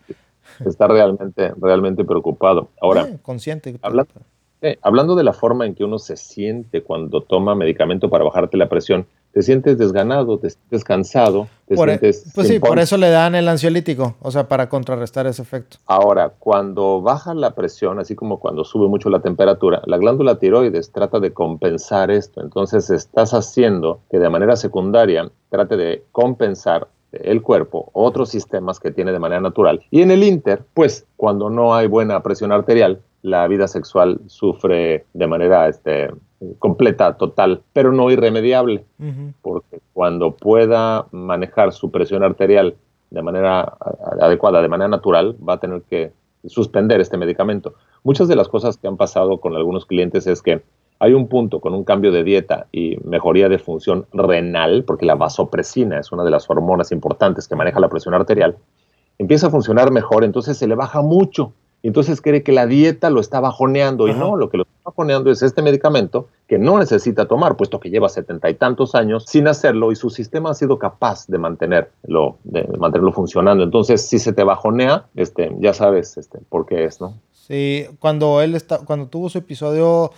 está 0.65 0.87
realmente, 0.87 1.53
realmente 1.61 2.03
preocupado. 2.03 2.69
Ahora, 2.81 3.07
consciente. 3.21 3.79
hablando 4.81 5.15
de 5.15 5.23
la 5.23 5.33
forma 5.33 5.65
en 5.65 5.75
que 5.75 5.83
uno 5.83 5.99
se 5.99 6.17
siente 6.17 6.81
cuando 6.81 7.21
toma 7.21 7.55
medicamento 7.55 8.09
para 8.09 8.23
bajarte 8.23 8.57
la 8.57 8.69
presión, 8.69 9.05
te 9.35 9.43
sientes 9.43 9.77
desganado, 9.77 10.37
te 10.37 10.49
sientes 10.49 10.85
cansado, 10.85 11.49
te 11.67 11.75
por 11.75 11.89
e, 11.89 11.97
sientes... 11.97 12.31
pues 12.33 12.47
sí, 12.47 12.57
por 12.57 12.79
eso 12.79 12.95
le 12.95 13.09
dan 13.09 13.35
el 13.35 13.49
ansiolítico, 13.49 14.15
o 14.21 14.31
sea, 14.31 14.47
para 14.47 14.69
contrarrestar 14.69 15.27
ese 15.27 15.41
efecto. 15.41 15.75
Ahora, 15.87 16.31
cuando 16.39 17.01
baja 17.01 17.33
la 17.33 17.51
presión, 17.51 17.99
así 17.99 18.15
como 18.15 18.39
cuando 18.39 18.63
sube 18.63 18.87
mucho 18.87 19.09
la 19.09 19.19
temperatura, 19.19 19.81
la 19.87 19.97
glándula 19.97 20.39
tiroides 20.39 20.93
trata 20.93 21.19
de 21.19 21.33
compensar 21.33 22.11
esto. 22.11 22.41
Entonces, 22.41 22.89
estás 22.89 23.33
haciendo 23.33 23.99
que 24.09 24.19
de 24.19 24.29
manera 24.29 24.55
secundaria 24.55 25.29
trate 25.49 25.75
de 25.75 26.05
compensar 26.13 26.87
el 27.23 27.41
cuerpo, 27.41 27.89
otros 27.93 28.29
sistemas 28.29 28.79
que 28.79 28.91
tiene 28.91 29.11
de 29.11 29.19
manera 29.19 29.41
natural. 29.41 29.81
Y 29.91 30.01
en 30.01 30.11
el 30.11 30.23
Inter, 30.23 30.63
pues 30.73 31.07
cuando 31.17 31.49
no 31.49 31.75
hay 31.75 31.87
buena 31.87 32.21
presión 32.21 32.51
arterial, 32.51 33.01
la 33.21 33.47
vida 33.47 33.67
sexual 33.67 34.19
sufre 34.27 35.05
de 35.13 35.27
manera 35.27 35.67
este, 35.67 36.11
completa, 36.59 37.17
total, 37.17 37.63
pero 37.73 37.91
no 37.91 38.11
irremediable, 38.11 38.85
porque 39.41 39.79
cuando 39.93 40.35
pueda 40.35 41.07
manejar 41.11 41.73
su 41.73 41.89
presión 41.89 42.23
arterial 42.23 42.75
de 43.09 43.21
manera 43.21 43.77
adecuada, 44.21 44.61
de 44.61 44.67
manera 44.67 44.89
natural, 44.89 45.35
va 45.47 45.53
a 45.53 45.59
tener 45.59 45.81
que 45.83 46.11
suspender 46.45 47.01
este 47.01 47.17
medicamento. 47.17 47.73
Muchas 48.03 48.27
de 48.27 48.35
las 48.35 48.47
cosas 48.47 48.77
que 48.77 48.87
han 48.87 48.97
pasado 48.97 49.39
con 49.39 49.55
algunos 49.55 49.85
clientes 49.85 50.27
es 50.27 50.41
que 50.41 50.61
hay 50.99 51.13
un 51.13 51.27
punto 51.27 51.59
con 51.59 51.73
un 51.73 51.83
cambio 51.83 52.11
de 52.11 52.23
dieta 52.23 52.67
y 52.71 52.97
mejoría 53.03 53.49
de 53.49 53.59
función 53.59 54.05
renal, 54.13 54.83
porque 54.85 55.05
la 55.05 55.15
vasopresina 55.15 55.99
es 55.99 56.11
una 56.11 56.23
de 56.23 56.31
las 56.31 56.49
hormonas 56.49 56.91
importantes 56.91 57.47
que 57.47 57.55
maneja 57.55 57.79
la 57.79 57.89
presión 57.89 58.13
arterial, 58.13 58.57
empieza 59.17 59.47
a 59.47 59.49
funcionar 59.49 59.91
mejor, 59.91 60.23
entonces 60.23 60.57
se 60.57 60.67
le 60.67 60.75
baja 60.75 61.01
mucho. 61.01 61.53
Entonces 61.83 62.19
cree 62.19 62.41
que 62.41 62.51
la 62.51 62.65
dieta 62.65 63.11
lo 63.11 63.19
está 63.19 63.39
bajoneando 63.39 64.07
y 64.07 64.13
no, 64.15 64.35
lo 64.35 64.49
que 64.49 64.57
lo 64.57 64.63
está 64.63 64.75
bajoneando 64.85 65.29
es 65.29 65.43
este 65.43 65.61
medicamento 65.61 66.29
que 66.47 66.57
no 66.57 66.79
necesita 66.79 67.27
tomar, 67.27 67.57
puesto 67.57 67.79
que 67.79 67.91
lleva 67.91 68.09
setenta 68.09 68.49
y 68.49 68.55
tantos 68.55 68.95
años 68.95 69.25
sin 69.27 69.47
hacerlo 69.47 69.91
y 69.91 69.95
su 69.95 70.09
sistema 70.09 70.49
ha 70.49 70.53
sido 70.55 70.79
capaz 70.79 71.27
de 71.27 71.37
mantenerlo, 71.37 72.37
de 72.43 72.67
mantenerlo 72.79 73.11
funcionando. 73.11 73.63
Entonces, 73.63 74.01
si 74.07 74.17
se 74.17 74.33
te 74.33 74.43
bajonea, 74.43 75.05
este, 75.15 75.55
ya 75.59 75.73
sabes 75.73 76.17
este, 76.17 76.39
por 76.49 76.65
qué 76.65 76.85
es, 76.85 77.01
¿no? 77.01 77.19
Sí, 77.33 77.85
cuando 77.99 78.41
él 78.41 78.55
está, 78.55 78.79
cuando 78.79 79.05
tuvo 79.05 79.29
su 79.29 79.37
episodio 79.37 80.11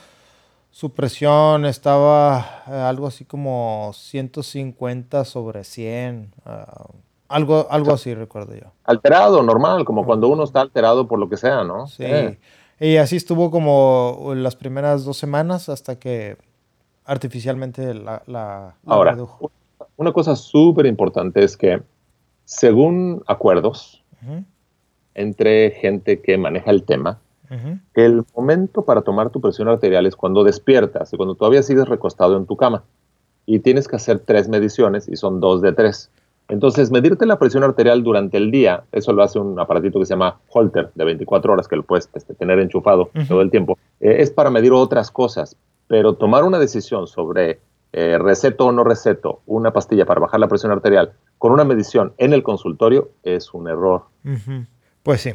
su 0.78 0.92
presión 0.92 1.66
estaba 1.66 2.62
eh, 2.68 2.72
algo 2.72 3.08
así 3.08 3.26
como 3.26 3.90
150 3.96 5.26
sobre 5.26 5.64
100. 5.64 6.36
Ah, 6.46 6.86
algo, 7.30 7.66
algo 7.72 7.94
así 7.94 8.14
recuerdo 8.14 8.54
yo. 8.54 8.68
Alterado, 8.84 9.42
normal, 9.42 9.86
como 9.86 10.06
cuando 10.06 10.28
uno 10.28 10.44
está 10.44 10.62
alterado 10.62 11.08
por 11.08 11.18
lo 11.18 11.30
que 11.30 11.38
sea, 11.38 11.64
¿no? 11.64 11.88
Sí. 11.88 12.04
Eh. 12.04 12.38
Y 12.80 12.98
así 12.98 13.16
estuvo 13.16 13.50
como 13.50 14.34
las 14.36 14.56
primeras 14.56 15.04
dos 15.04 15.18
semanas 15.18 15.68
hasta 15.68 15.98
que 15.98 16.38
artificialmente 17.06 17.96
la, 17.96 18.22
la, 18.28 18.76
Ahora, 18.86 19.14
redujo. 19.14 19.50
Una 19.96 20.12
cosa 20.12 20.36
súper 20.36 20.86
importante 20.86 21.44
es 21.44 21.58
que 21.58 21.82
según 22.46 23.24
acuerdos 23.26 24.04
entre 25.16 25.72
gente 25.72 26.22
que 26.22 26.38
maneja 26.38 26.70
el 26.70 26.84
tema, 26.84 27.20
el 27.94 28.26
momento 28.36 28.84
para 28.84 29.02
tomar 29.02 29.30
tu 29.30 29.40
presión 29.40 29.68
arterial 29.68 30.06
es 30.06 30.16
cuando 30.16 30.44
despiertas 30.44 31.14
y 31.14 31.18
cuando 31.18 31.36
todavía 31.36 31.64
sigues 31.64 31.88
recostado 31.88 32.38
en 32.38 32.46
tu 32.46 32.58
cama. 32.58 32.84
Y 33.46 33.60
tienes 33.60 33.88
que 33.88 33.96
hacer 33.96 34.20
tres 34.20 34.50
mediciones 34.50 35.08
y 35.08 35.16
son 35.16 35.40
dos 35.40 35.62
de 35.62 35.72
tres. 35.72 36.10
Entonces, 36.50 36.92
medirte 36.92 37.26
la 37.26 37.40
presión 37.40 37.64
arterial 37.64 38.04
durante 38.04 38.38
el 38.38 38.52
día, 38.52 38.84
eso 38.92 39.12
lo 39.12 39.24
hace 39.24 39.38
un 39.40 39.60
aparatito 39.60 40.00
que 40.00 40.06
se 40.06 40.14
llama 40.14 40.40
Holter 40.50 40.92
de 40.96 41.04
24 41.04 41.54
horas, 41.54 41.68
que 41.68 41.76
lo 41.76 41.84
puedes 41.84 42.10
este, 42.14 42.34
tener 42.36 42.60
enchufado 42.60 43.10
todo 43.28 43.42
el 43.42 43.52
tiempo, 43.52 43.78
eh, 44.00 44.18
es 44.20 44.32
para 44.32 44.50
medir 44.50 44.72
otras 44.72 45.12
cosas. 45.12 45.58
pero 45.88 46.16
tomar 46.16 46.44
una 46.44 46.60
decisión 46.60 47.08
sobre 47.08 47.60
eh, 47.94 48.18
receto 48.18 48.66
o 48.66 48.72
no 48.74 48.84
receto 48.84 49.42
una 49.46 49.72
pastilla 49.72 50.06
para 50.06 50.20
bajar 50.20 50.42
la 50.42 50.50
presión 50.50 50.74
arterial 50.74 51.14
con 51.38 51.54
una 51.54 51.64
medición 51.64 52.14
en 52.18 52.34
el 52.34 52.44
consultorio 52.44 53.12
es 53.24 53.54
un 53.54 53.70
error. 53.70 54.04
Pues 55.04 55.22
sí. 55.22 55.32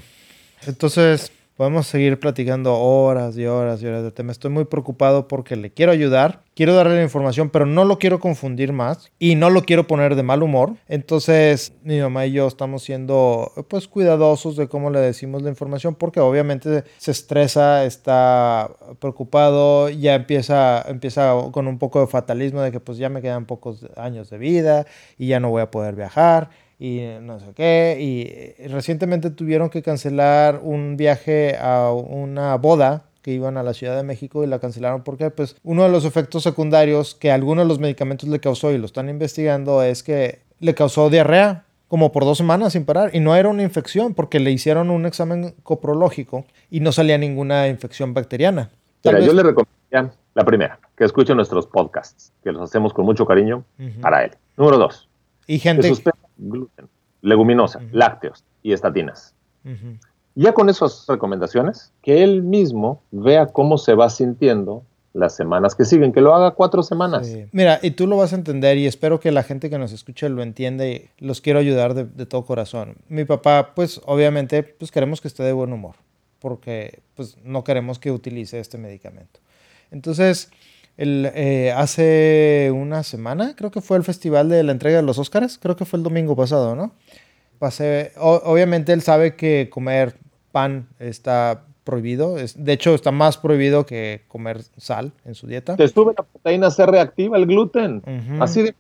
Entonces, 0.67 1.33
Podemos 1.57 1.87
seguir 1.87 2.19
platicando 2.19 2.75
horas 2.79 3.37
y 3.37 3.45
horas 3.45 3.83
y 3.83 3.87
horas 3.87 4.03
de 4.03 4.11
tema. 4.11 4.33
Estoy 4.33 4.51
muy 4.51 4.65
preocupado 4.65 5.29
porque 5.29 5.55
le 5.55 5.71
quiero 5.71 5.93
ayudar, 5.93 6.43
quiero 6.55 6.75
darle 6.75 6.97
la 6.97 7.03
información, 7.03 7.51
pero 7.51 7.67
no 7.67 7.85
lo 7.85 7.99
quiero 7.99 8.21
confundir 8.21 8.73
más 8.73 9.13
y 9.19 9.35
no 9.35 9.51
lo 9.51 9.63
quiero 9.63 9.87
poner 9.87 10.17
de 10.17 10.23
mal 10.23 10.43
humor. 10.43 10.77
Entonces, 10.89 11.75
mi 11.83 12.01
mamá 12.01 12.25
y 12.25 12.33
yo 12.33 12.47
estamos 12.47 12.83
siendo 12.85 13.53
pues 13.69 13.87
cuidadosos 13.87 14.57
de 14.57 14.67
cómo 14.67 14.89
le 14.89 15.01
decimos 15.01 15.43
la 15.43 15.51
información 15.51 15.95
porque 15.95 16.21
obviamente 16.21 16.85
se 16.97 17.11
estresa, 17.11 17.85
está 17.85 18.71
preocupado, 18.99 19.91
ya 19.91 20.15
empieza, 20.15 20.83
empieza 20.89 21.35
con 21.53 21.69
un 21.69 21.79
poco 21.79 22.01
de 22.01 22.07
fatalismo 22.07 22.63
de 22.63 22.73
que 22.73 22.81
pues 22.81 22.97
ya 22.97 23.11
me 23.11 23.21
quedan 23.21 23.45
pocos 23.45 23.87
años 23.97 24.31
de 24.31 24.39
vida 24.39 24.87
y 25.19 25.27
ya 25.27 25.39
no 25.39 25.51
voy 25.51 25.61
a 25.61 25.71
poder 25.71 25.97
viajar 25.97 26.49
y 26.83 27.01
no 27.21 27.39
sé 27.39 27.47
qué. 27.55 27.97
Y 28.01 28.67
recientemente 28.67 29.31
tuvieron 29.31 29.71
que 29.71 29.83
cancelar 29.83 30.59
un 30.65 30.97
viaje 30.97 31.57
a 31.57 31.93
una 31.93 32.57
boda 32.57 33.05
que 33.23 33.31
iban 33.31 33.57
a 33.57 33.63
la 33.63 33.73
Ciudad 33.73 33.97
de 33.97 34.03
México 34.03 34.43
y 34.43 34.49
la 34.49 34.59
cancelaron 34.59 35.05
porque 35.05 35.31
pues 35.31 35.55
uno 35.63 35.85
de 35.85 35.91
los 35.91 36.05
efectos 36.05 36.43
secundarios 36.43 37.15
que 37.15 37.31
algunos 37.31 37.67
de 37.67 37.69
los 37.69 37.79
medicamentos 37.79 38.29
le 38.29 38.41
causó 38.41 38.73
y 38.73 38.79
lo 38.79 38.87
están 38.87 39.09
investigando 39.09 39.81
es 39.85 40.03
que 40.03 40.41
le 40.59 40.75
causó 40.75 41.09
diarrea 41.09 41.67
como 41.87 42.11
por 42.11 42.25
dos 42.25 42.39
semanas 42.39 42.73
sin 42.73 42.85
parar 42.85 43.15
y 43.15 43.21
no 43.21 43.37
era 43.37 43.49
una 43.49 43.63
infección 43.63 44.15
porque 44.15 44.41
le 44.41 44.51
hicieron 44.51 44.91
un 44.91 45.07
examen 45.07 45.55
coprológico 45.63 46.47
y 46.69 46.81
no 46.81 46.91
salía 46.91 47.17
ninguna 47.17 47.69
infección 47.69 48.13
bacteriana. 48.13 48.71
yo 49.05 49.13
le 49.13 49.43
recomendaría 49.45 50.11
la 50.35 50.45
primera, 50.45 50.81
que 50.97 51.05
escuche 51.05 51.33
nuestros 51.33 51.69
podcasts, 51.69 52.33
que 52.43 52.51
los 52.51 52.63
hacemos 52.63 52.93
con 52.93 53.05
mucho 53.05 53.25
cariño 53.25 53.65
para 54.01 54.25
él. 54.25 54.33
Número 54.57 54.79
dos. 54.79 55.09
Y 55.47 55.59
gente 55.59 55.89
gluten, 56.49 56.89
leguminosa, 57.21 57.81
lácteos 57.93 58.45
y 58.63 58.73
estatinas. 58.73 59.35
Ya 60.35 60.53
con 60.53 60.69
esas 60.69 61.05
recomendaciones, 61.07 61.93
que 62.03 62.23
él 62.23 62.43
mismo 62.43 63.03
vea 63.11 63.47
cómo 63.47 63.79
se 63.79 63.95
va 63.95 64.09
sintiendo 64.11 64.83
las 65.13 65.37
semanas 65.37 65.75
que 65.75 65.85
siguen, 65.85 66.13
que 66.13 66.21
lo 66.21 66.35
haga 66.35 66.53
cuatro 66.53 66.83
semanas. 66.83 67.31
Mira, 67.53 67.79
y 67.83 67.91
tú 67.93 68.07
lo 68.07 68.17
vas 68.17 68.33
a 68.33 68.37
entender 68.37 68.79
y 68.79 68.87
espero 68.87 69.21
que 69.21 69.31
la 69.31 69.43
gente 69.43 69.69
que 69.69 69.79
nos 69.79 69.93
escuche 69.93 70.29
lo 70.29 70.43
entienda 70.43 70.87
y 70.87 71.11
los 71.19 71.41
quiero 71.41 71.59
ayudar 71.59 71.95
de, 71.95 72.27
todo 72.27 72.45
corazón. 72.45 72.97
Mi 73.09 73.25
papá, 73.25 73.73
pues 73.75 74.01
obviamente, 74.07 74.63
pues 74.63 74.91
queremos 74.91 75.21
que 75.21 75.29
esté 75.29 75.43
de 75.43 75.53
buen 75.53 75.73
humor, 75.73 75.97
porque 76.39 77.01
pues 77.15 77.37
no 77.45 77.63
queremos 77.63 77.99
que 77.99 78.11
utilice 78.11 78.59
este 78.59 78.79
medicamento. 78.79 79.41
Entonces, 79.91 80.51
el, 80.97 81.31
eh, 81.35 81.73
hace 81.73 82.71
una 82.75 83.03
semana, 83.03 83.55
creo 83.57 83.71
que 83.71 83.81
fue 83.81 83.97
el 83.97 84.05
festival 84.05 84.49
de 84.49 84.63
la 84.63 84.73
entrega 84.73 84.97
de 84.97 85.03
los 85.03 85.19
Óscares, 85.19 85.59
creo 85.59 85.77
que 85.77 85.85
fue 85.85 85.99
el 85.99 86.03
domingo 86.03 86.37
pasado, 86.37 86.77
¿no? 86.77 86.93
Pasé, 87.59 88.13
obviamente 88.17 88.93
él 88.93 89.03
sabe 89.03 89.37
que 89.37 89.69
comer 89.71 90.17
pan 90.51 90.89
está 90.99 91.65
prohibido, 91.85 92.39
es, 92.39 92.63
de 92.63 92.73
hecho 92.73 92.95
está 92.95 93.11
más 93.11 93.39
prohibido 93.39 93.87
que 93.87 94.23
comer 94.29 94.63
sal 94.77 95.13
en 95.25 95.35
su 95.35 95.47
dieta. 95.47 95.77
Te 95.77 95.89
sube 95.89 96.13
la 96.17 96.25
proteína 96.25 96.71
C 96.71 96.87
reactiva, 96.87 97.37
el 97.39 97.47
gluten, 97.47 98.03
así 98.41 98.63
de 98.63 98.75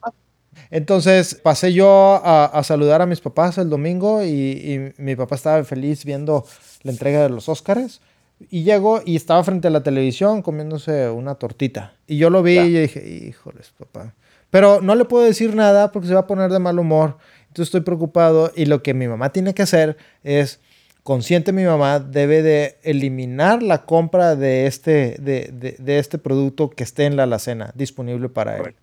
Entonces 0.70 1.34
pasé 1.34 1.72
yo 1.72 2.20
a, 2.24 2.60
saludar 2.64 3.02
a 3.02 3.06
mis 3.06 3.20
papás 3.20 3.56
el 3.58 3.70
domingo 3.70 4.22
y, 4.22 4.28
y, 4.28 4.92
mi 4.98 5.16
papá 5.16 5.36
estaba 5.36 5.64
feliz 5.64 6.04
viendo 6.04 6.44
la 6.82 6.92
entrega 6.92 7.22
de 7.22 7.30
los 7.30 7.48
Óscares 7.48 8.00
y 8.50 8.64
llegó 8.64 9.00
y 9.04 9.16
estaba 9.16 9.42
frente 9.44 9.68
a 9.68 9.70
la 9.70 9.82
televisión 9.82 10.42
comiéndose 10.42 11.10
una 11.10 11.34
tortita. 11.34 11.94
Y 12.06 12.16
yo 12.16 12.30
lo 12.30 12.42
vi 12.42 12.58
y 12.58 12.80
dije, 12.80 13.06
híjoles, 13.28 13.72
papá. 13.78 14.14
Pero 14.50 14.80
no 14.80 14.94
le 14.94 15.04
puedo 15.04 15.24
decir 15.24 15.54
nada 15.54 15.92
porque 15.92 16.08
se 16.08 16.14
va 16.14 16.20
a 16.20 16.26
poner 16.26 16.50
de 16.50 16.58
mal 16.58 16.78
humor. 16.78 17.16
Entonces 17.48 17.68
estoy 17.68 17.80
preocupado 17.80 18.52
y 18.54 18.66
lo 18.66 18.82
que 18.82 18.94
mi 18.94 19.08
mamá 19.08 19.30
tiene 19.30 19.54
que 19.54 19.62
hacer 19.62 19.96
es, 20.22 20.60
consciente 21.02 21.52
mi 21.52 21.64
mamá, 21.64 22.00
debe 22.00 22.42
de 22.42 22.76
eliminar 22.82 23.62
la 23.62 23.82
compra 23.82 24.36
de 24.36 24.66
este, 24.66 25.16
de, 25.20 25.76
de, 25.78 25.98
este 25.98 26.18
producto 26.18 26.70
que 26.70 26.84
esté 26.84 27.06
en 27.06 27.16
la 27.16 27.24
alacena 27.24 27.72
disponible 27.74 28.28
para 28.28 28.58
él. 28.58 28.74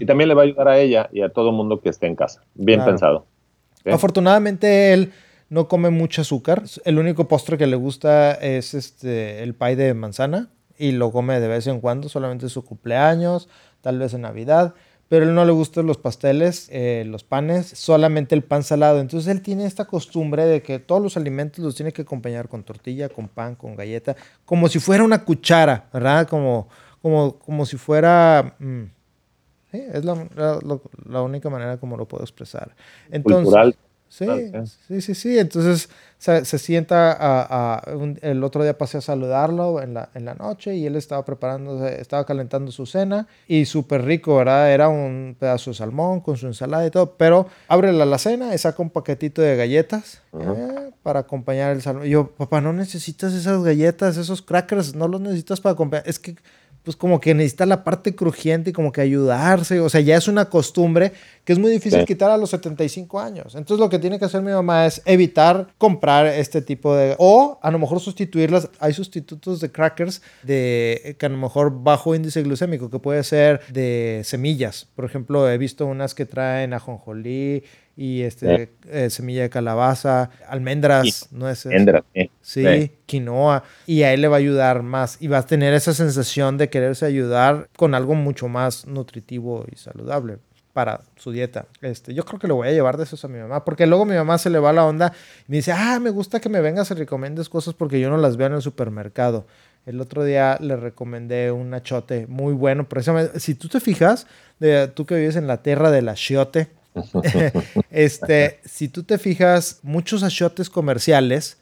Y 0.00 0.06
también 0.06 0.28
le 0.28 0.34
va 0.34 0.42
a 0.42 0.44
ayudar 0.44 0.68
a 0.68 0.78
ella 0.78 1.08
y 1.12 1.22
a 1.22 1.28
todo 1.28 1.52
mundo 1.52 1.80
que 1.80 1.88
esté 1.88 2.06
en 2.06 2.16
casa. 2.16 2.42
Bien 2.54 2.84
pensado. 2.84 3.26
Afortunadamente 3.84 4.92
él 4.92 5.12
no 5.48 5.68
come 5.68 5.90
mucho 5.90 6.22
azúcar. 6.22 6.62
El 6.84 6.98
único 6.98 7.28
postre 7.28 7.58
que 7.58 7.66
le 7.66 7.76
gusta 7.76 8.32
es 8.34 8.74
este, 8.74 9.42
el 9.42 9.54
pie 9.54 9.76
de 9.76 9.94
manzana 9.94 10.50
y 10.78 10.92
lo 10.92 11.10
come 11.10 11.40
de 11.40 11.48
vez 11.48 11.66
en 11.66 11.80
cuando, 11.80 12.08
solamente 12.08 12.46
en 12.46 12.50
su 12.50 12.64
cumpleaños, 12.64 13.48
tal 13.80 13.98
vez 13.98 14.14
en 14.14 14.22
Navidad. 14.22 14.74
Pero 15.08 15.24
él 15.24 15.34
no 15.34 15.46
le 15.46 15.52
gustan 15.52 15.86
los 15.86 15.96
pasteles, 15.96 16.68
eh, 16.70 17.02
los 17.06 17.24
panes, 17.24 17.66
solamente 17.66 18.34
el 18.34 18.44
pan 18.44 18.62
salado. 18.62 19.00
Entonces 19.00 19.32
él 19.32 19.40
tiene 19.40 19.64
esta 19.64 19.86
costumbre 19.86 20.44
de 20.44 20.62
que 20.62 20.78
todos 20.78 21.02
los 21.02 21.16
alimentos 21.16 21.64
los 21.64 21.74
tiene 21.74 21.92
que 21.92 22.02
acompañar 22.02 22.48
con 22.48 22.62
tortilla, 22.62 23.08
con 23.08 23.26
pan, 23.28 23.54
con 23.54 23.74
galleta, 23.74 24.16
como 24.44 24.68
si 24.68 24.80
fuera 24.80 25.02
una 25.02 25.24
cuchara, 25.24 25.88
¿verdad? 25.92 26.28
Como, 26.28 26.68
como, 27.00 27.38
como 27.38 27.64
si 27.64 27.76
fuera... 27.78 28.54
Mm, 28.58 28.84
es 29.70 30.02
la, 30.02 31.22
única 31.22 31.50
manera 31.50 31.76
como 31.76 31.96
lo 31.98 32.08
puedo 32.08 32.24
expresar. 32.24 32.74
Entonces, 33.10 33.76
Sí, 34.08 34.26
sí, 34.88 35.00
sí, 35.00 35.14
sí. 35.14 35.38
Entonces 35.38 35.88
se, 36.18 36.58
sienta 36.58 37.16
a, 37.18 37.82
el 38.22 38.42
otro 38.42 38.62
día 38.62 38.76
pasé 38.76 38.98
a 38.98 39.00
saludarlo 39.00 39.80
en 39.80 39.94
la, 39.94 40.08
en 40.14 40.24
la 40.24 40.34
noche 40.34 40.74
y 40.74 40.86
él 40.86 40.96
estaba 40.96 41.24
preparando, 41.24 41.86
estaba 41.86 42.24
calentando 42.24 42.72
su 42.72 42.86
cena 42.86 43.28
y 43.46 43.66
súper 43.66 44.04
rico, 44.04 44.36
¿verdad? 44.36 44.72
Era 44.72 44.88
un 44.88 45.36
pedazo 45.38 45.70
de 45.70 45.76
salmón 45.76 46.20
con 46.20 46.36
su 46.36 46.46
ensalada 46.46 46.86
y 46.86 46.90
todo, 46.90 47.16
pero 47.16 47.46
abre 47.68 47.92
la 47.92 48.04
alacena 48.04 48.54
y 48.54 48.58
saca 48.58 48.82
un 48.82 48.90
paquetito 48.90 49.42
de 49.42 49.56
galletas 49.56 50.22
eh, 50.32 50.90
para 51.02 51.20
acompañar 51.20 51.72
el 51.72 51.82
salmón. 51.82 52.06
Y 52.06 52.10
yo, 52.10 52.30
papá, 52.32 52.60
no 52.60 52.72
necesitas 52.72 53.32
esas 53.34 53.62
galletas, 53.62 54.16
esos 54.16 54.42
crackers, 54.42 54.94
no 54.94 55.06
los 55.06 55.20
necesitas 55.20 55.60
para 55.60 55.74
acompañar. 55.74 56.08
Es 56.08 56.18
que 56.18 56.34
pues 56.88 56.96
como 56.96 57.20
que 57.20 57.34
necesita 57.34 57.66
la 57.66 57.84
parte 57.84 58.14
crujiente 58.14 58.70
y 58.70 58.72
como 58.72 58.92
que 58.92 59.02
ayudarse, 59.02 59.78
o 59.78 59.90
sea, 59.90 60.00
ya 60.00 60.16
es 60.16 60.26
una 60.26 60.46
costumbre 60.46 61.12
que 61.44 61.52
es 61.52 61.58
muy 61.58 61.70
difícil 61.70 62.02
quitar 62.06 62.30
a 62.30 62.38
los 62.38 62.48
75 62.48 63.20
años. 63.20 63.54
Entonces 63.56 63.78
lo 63.78 63.90
que 63.90 63.98
tiene 63.98 64.18
que 64.18 64.24
hacer 64.24 64.40
mi 64.40 64.52
mamá 64.52 64.86
es 64.86 65.02
evitar 65.04 65.68
comprar 65.76 66.24
este 66.24 66.62
tipo 66.62 66.96
de, 66.96 67.14
o 67.18 67.58
a 67.60 67.70
lo 67.70 67.78
mejor 67.78 68.00
sustituirlas, 68.00 68.70
hay 68.80 68.94
sustitutos 68.94 69.60
de 69.60 69.70
crackers 69.70 70.22
de 70.42 71.14
que 71.18 71.26
a 71.26 71.28
lo 71.28 71.36
mejor 71.36 71.82
bajo 71.82 72.14
índice 72.14 72.42
glucémico, 72.42 72.88
que 72.88 72.98
puede 72.98 73.22
ser 73.22 73.60
de 73.70 74.22
semillas. 74.24 74.88
Por 74.96 75.04
ejemplo, 75.04 75.46
he 75.50 75.58
visto 75.58 75.84
unas 75.84 76.14
que 76.14 76.24
traen 76.24 76.72
ajonjolí, 76.72 77.64
y 77.98 78.22
este, 78.22 78.70
eh, 78.88 79.10
semilla 79.10 79.42
de 79.42 79.50
calabaza, 79.50 80.30
almendras, 80.48 81.26
nueces. 81.32 81.72
Almendras, 81.72 82.04
sí, 82.40 82.92
quinoa. 83.06 83.64
Y 83.86 84.04
a 84.04 84.14
él 84.14 84.20
le 84.20 84.28
va 84.28 84.36
a 84.36 84.38
ayudar 84.38 84.84
más 84.84 85.20
y 85.20 85.26
va 85.26 85.38
a 85.38 85.46
tener 85.46 85.74
esa 85.74 85.92
sensación 85.92 86.58
de 86.58 86.70
quererse 86.70 87.06
ayudar 87.06 87.68
con 87.76 87.96
algo 87.96 88.14
mucho 88.14 88.46
más 88.46 88.86
nutritivo 88.86 89.66
y 89.72 89.74
saludable 89.74 90.36
para 90.72 91.00
su 91.16 91.32
dieta. 91.32 91.66
Este, 91.80 92.14
yo 92.14 92.24
creo 92.24 92.38
que 92.38 92.46
le 92.46 92.52
voy 92.52 92.68
a 92.68 92.70
llevar 92.70 92.98
de 92.98 93.02
esos 93.02 93.24
a 93.24 93.28
mi 93.28 93.40
mamá, 93.40 93.64
porque 93.64 93.84
luego 93.84 94.04
mi 94.04 94.14
mamá 94.14 94.38
se 94.38 94.48
le 94.48 94.60
va 94.60 94.72
la 94.72 94.84
onda 94.84 95.12
y 95.48 95.50
me 95.50 95.56
dice, 95.56 95.72
ah, 95.72 95.98
me 95.98 96.10
gusta 96.10 96.38
que 96.38 96.48
me 96.48 96.60
vengas 96.60 96.92
y 96.92 96.94
recomiendes 96.94 97.48
cosas 97.48 97.74
porque 97.74 97.98
yo 97.98 98.10
no 98.10 98.16
las 98.16 98.36
veo 98.36 98.46
en 98.46 98.52
el 98.52 98.62
supermercado. 98.62 99.44
El 99.86 100.00
otro 100.00 100.22
día 100.22 100.56
le 100.60 100.76
recomendé 100.76 101.50
un 101.50 101.74
achote 101.74 102.28
muy 102.28 102.52
bueno, 102.52 102.88
precisamente, 102.88 103.40
si 103.40 103.56
tú 103.56 103.66
te 103.66 103.80
fijas, 103.80 104.28
de, 104.60 104.86
tú 104.86 105.04
que 105.04 105.16
vives 105.16 105.34
en 105.34 105.48
la 105.48 105.64
tierra 105.64 105.90
del 105.90 106.08
achiote, 106.08 106.68
este, 107.90 108.60
si 108.64 108.88
tú 108.88 109.02
te 109.02 109.18
fijas, 109.18 109.80
muchos 109.82 110.22
achiotes 110.22 110.70
comerciales 110.70 111.58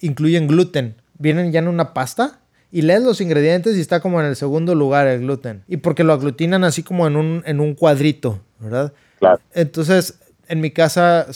incluyen 0.00 0.46
gluten. 0.48 0.96
Vienen 1.18 1.52
ya 1.52 1.58
en 1.58 1.68
una 1.68 1.92
pasta 1.92 2.40
y 2.72 2.82
lees 2.82 3.02
los 3.02 3.20
ingredientes 3.20 3.76
y 3.76 3.80
está 3.80 4.00
como 4.00 4.20
en 4.20 4.26
el 4.26 4.36
segundo 4.36 4.74
lugar 4.74 5.06
el 5.06 5.20
gluten. 5.20 5.62
Y 5.68 5.78
porque 5.78 6.04
lo 6.04 6.12
aglutinan 6.12 6.64
así 6.64 6.82
como 6.82 7.06
en 7.06 7.16
un, 7.16 7.42
en 7.46 7.60
un 7.60 7.74
cuadrito, 7.74 8.40
¿verdad? 8.58 8.92
Claro. 9.18 9.40
Entonces, 9.52 10.18
en 10.50 10.60
mi 10.60 10.72
casa, 10.72 11.28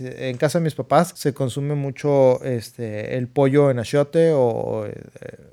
en 0.00 0.36
casa 0.38 0.58
de 0.58 0.64
mis 0.64 0.74
papás, 0.74 1.12
se 1.14 1.34
consume 1.34 1.74
mucho 1.74 2.42
este, 2.42 3.18
el 3.18 3.28
pollo 3.28 3.70
en 3.70 3.78
achiote 3.78 4.32
o 4.32 4.86
eh, 4.86 4.94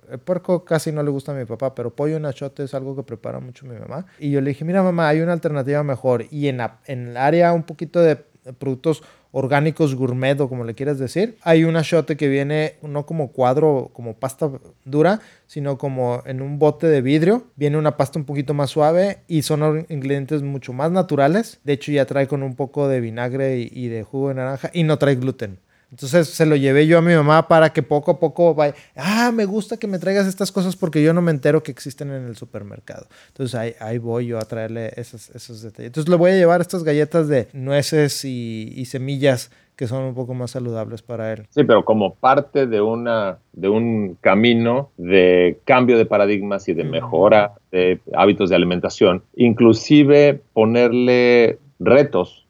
el 0.10 0.19
puerco 0.19 0.63
casi 0.63 0.93
no 0.93 1.03
le 1.03 1.12
gusta 1.12 1.34
a 1.34 1.36
mi 1.36 1.43
papá, 1.43 1.75
pero 1.75 1.93
pollo 1.93 2.15
en 2.15 2.25
achiote 2.25 2.63
es 2.63 2.73
algo 2.73 2.95
que 2.95 3.03
prepara 3.03 3.41
mucho 3.41 3.65
mi 3.65 3.75
mamá. 3.77 4.05
Y 4.19 4.32
yo 4.32 4.39
le 4.39 4.51
dije, 4.51 4.63
mira 4.63 4.82
mamá, 4.84 5.10
hay 5.10 5.19
una 5.19 5.34
alternativa 5.34 5.84
mejor. 5.84 6.27
Y 6.32 6.47
en, 6.47 6.62
en 6.86 7.10
el 7.10 7.17
área 7.17 7.51
un 7.51 7.63
poquito 7.63 7.99
de 7.99 8.15
productos 8.58 9.03
orgánicos 9.31 9.95
gourmet 9.95 10.39
o 10.39 10.49
como 10.49 10.63
le 10.63 10.75
quieras 10.75 10.99
decir. 10.99 11.37
Hay 11.41 11.63
un 11.63 11.75
achiote 11.75 12.17
que 12.17 12.27
viene 12.27 12.75
no 12.81 13.05
como 13.05 13.31
cuadro, 13.31 13.91
como 13.93 14.15
pasta 14.15 14.49
dura, 14.85 15.21
sino 15.47 15.77
como 15.77 16.23
en 16.25 16.41
un 16.41 16.59
bote 16.59 16.87
de 16.87 17.01
vidrio. 17.01 17.45
Viene 17.55 17.77
una 17.77 17.97
pasta 17.97 18.19
un 18.19 18.25
poquito 18.25 18.53
más 18.53 18.69
suave 18.71 19.19
y 19.27 19.43
son 19.43 19.85
ingredientes 19.89 20.41
mucho 20.41 20.73
más 20.73 20.91
naturales. 20.91 21.59
De 21.63 21.73
hecho 21.73 21.91
ya 21.91 22.05
trae 22.05 22.27
con 22.27 22.43
un 22.43 22.55
poco 22.55 22.87
de 22.87 23.01
vinagre 23.01 23.59
y 23.59 23.87
de 23.87 24.03
jugo 24.03 24.29
de 24.29 24.35
naranja 24.35 24.71
y 24.73 24.83
no 24.83 24.97
trae 24.97 25.15
gluten. 25.15 25.59
Entonces 25.91 26.28
se 26.30 26.45
lo 26.45 26.56
llevé 26.56 26.88
yo 26.88 26.97
a 26.97 27.02
mi 27.02 27.13
mamá 27.13 27.47
para 27.47 27.71
que 27.71 27.82
poco 27.84 28.12
a 28.12 28.19
poco 28.19 28.54
vaya, 28.54 28.75
ah, 28.95 29.32
me 29.34 29.45
gusta 29.45 29.78
que 29.78 29.88
me 29.88 29.99
traigas 29.99 30.28
estas 30.28 30.52
cosas 30.52 30.75
porque 30.75 31.02
yo 31.02 31.13
no 31.13 31.21
me 31.21 31.32
entero 31.32 31.63
que 31.63 31.71
existen 31.71 32.12
en 32.12 32.25
el 32.25 32.36
supermercado. 32.36 33.08
Entonces 33.30 33.56
ahí, 33.56 33.73
ahí 33.80 33.97
voy 33.97 34.28
yo 34.28 34.38
a 34.38 34.41
traerle 34.41 34.93
esos, 34.95 35.30
esos 35.32 35.62
detalles. 35.62 35.88
Entonces 35.88 36.10
le 36.10 36.15
voy 36.15 36.32
a 36.32 36.36
llevar 36.36 36.62
estas 36.62 36.84
galletas 36.84 37.28
de 37.28 37.47
nueces 37.54 38.23
y, 38.25 38.71
y 38.75 38.86
semillas 38.86 39.52
que 39.80 39.88
son 39.88 40.04
un 40.04 40.13
poco 40.13 40.34
más 40.34 40.52
saludables 40.52 41.02
para 41.02 41.32
él. 41.32 41.47
Sí, 41.52 41.63
pero 41.63 41.86
como 41.86 42.13
parte 42.13 42.67
de, 42.67 42.82
una, 42.82 43.38
de 43.54 43.69
un 43.69 44.17
camino 44.19 44.89
de 44.97 45.62
cambio 45.63 45.97
de 45.97 46.06
paradigmas 46.06 46.67
y 46.67 46.73
de 46.73 46.84
mejora 46.84 47.54
de 47.71 48.02
hábitos 48.13 48.49
de 48.49 48.58
alimentación, 48.58 49.23
inclusive 49.38 50.41
ponerle 50.52 51.60
retos 51.80 52.45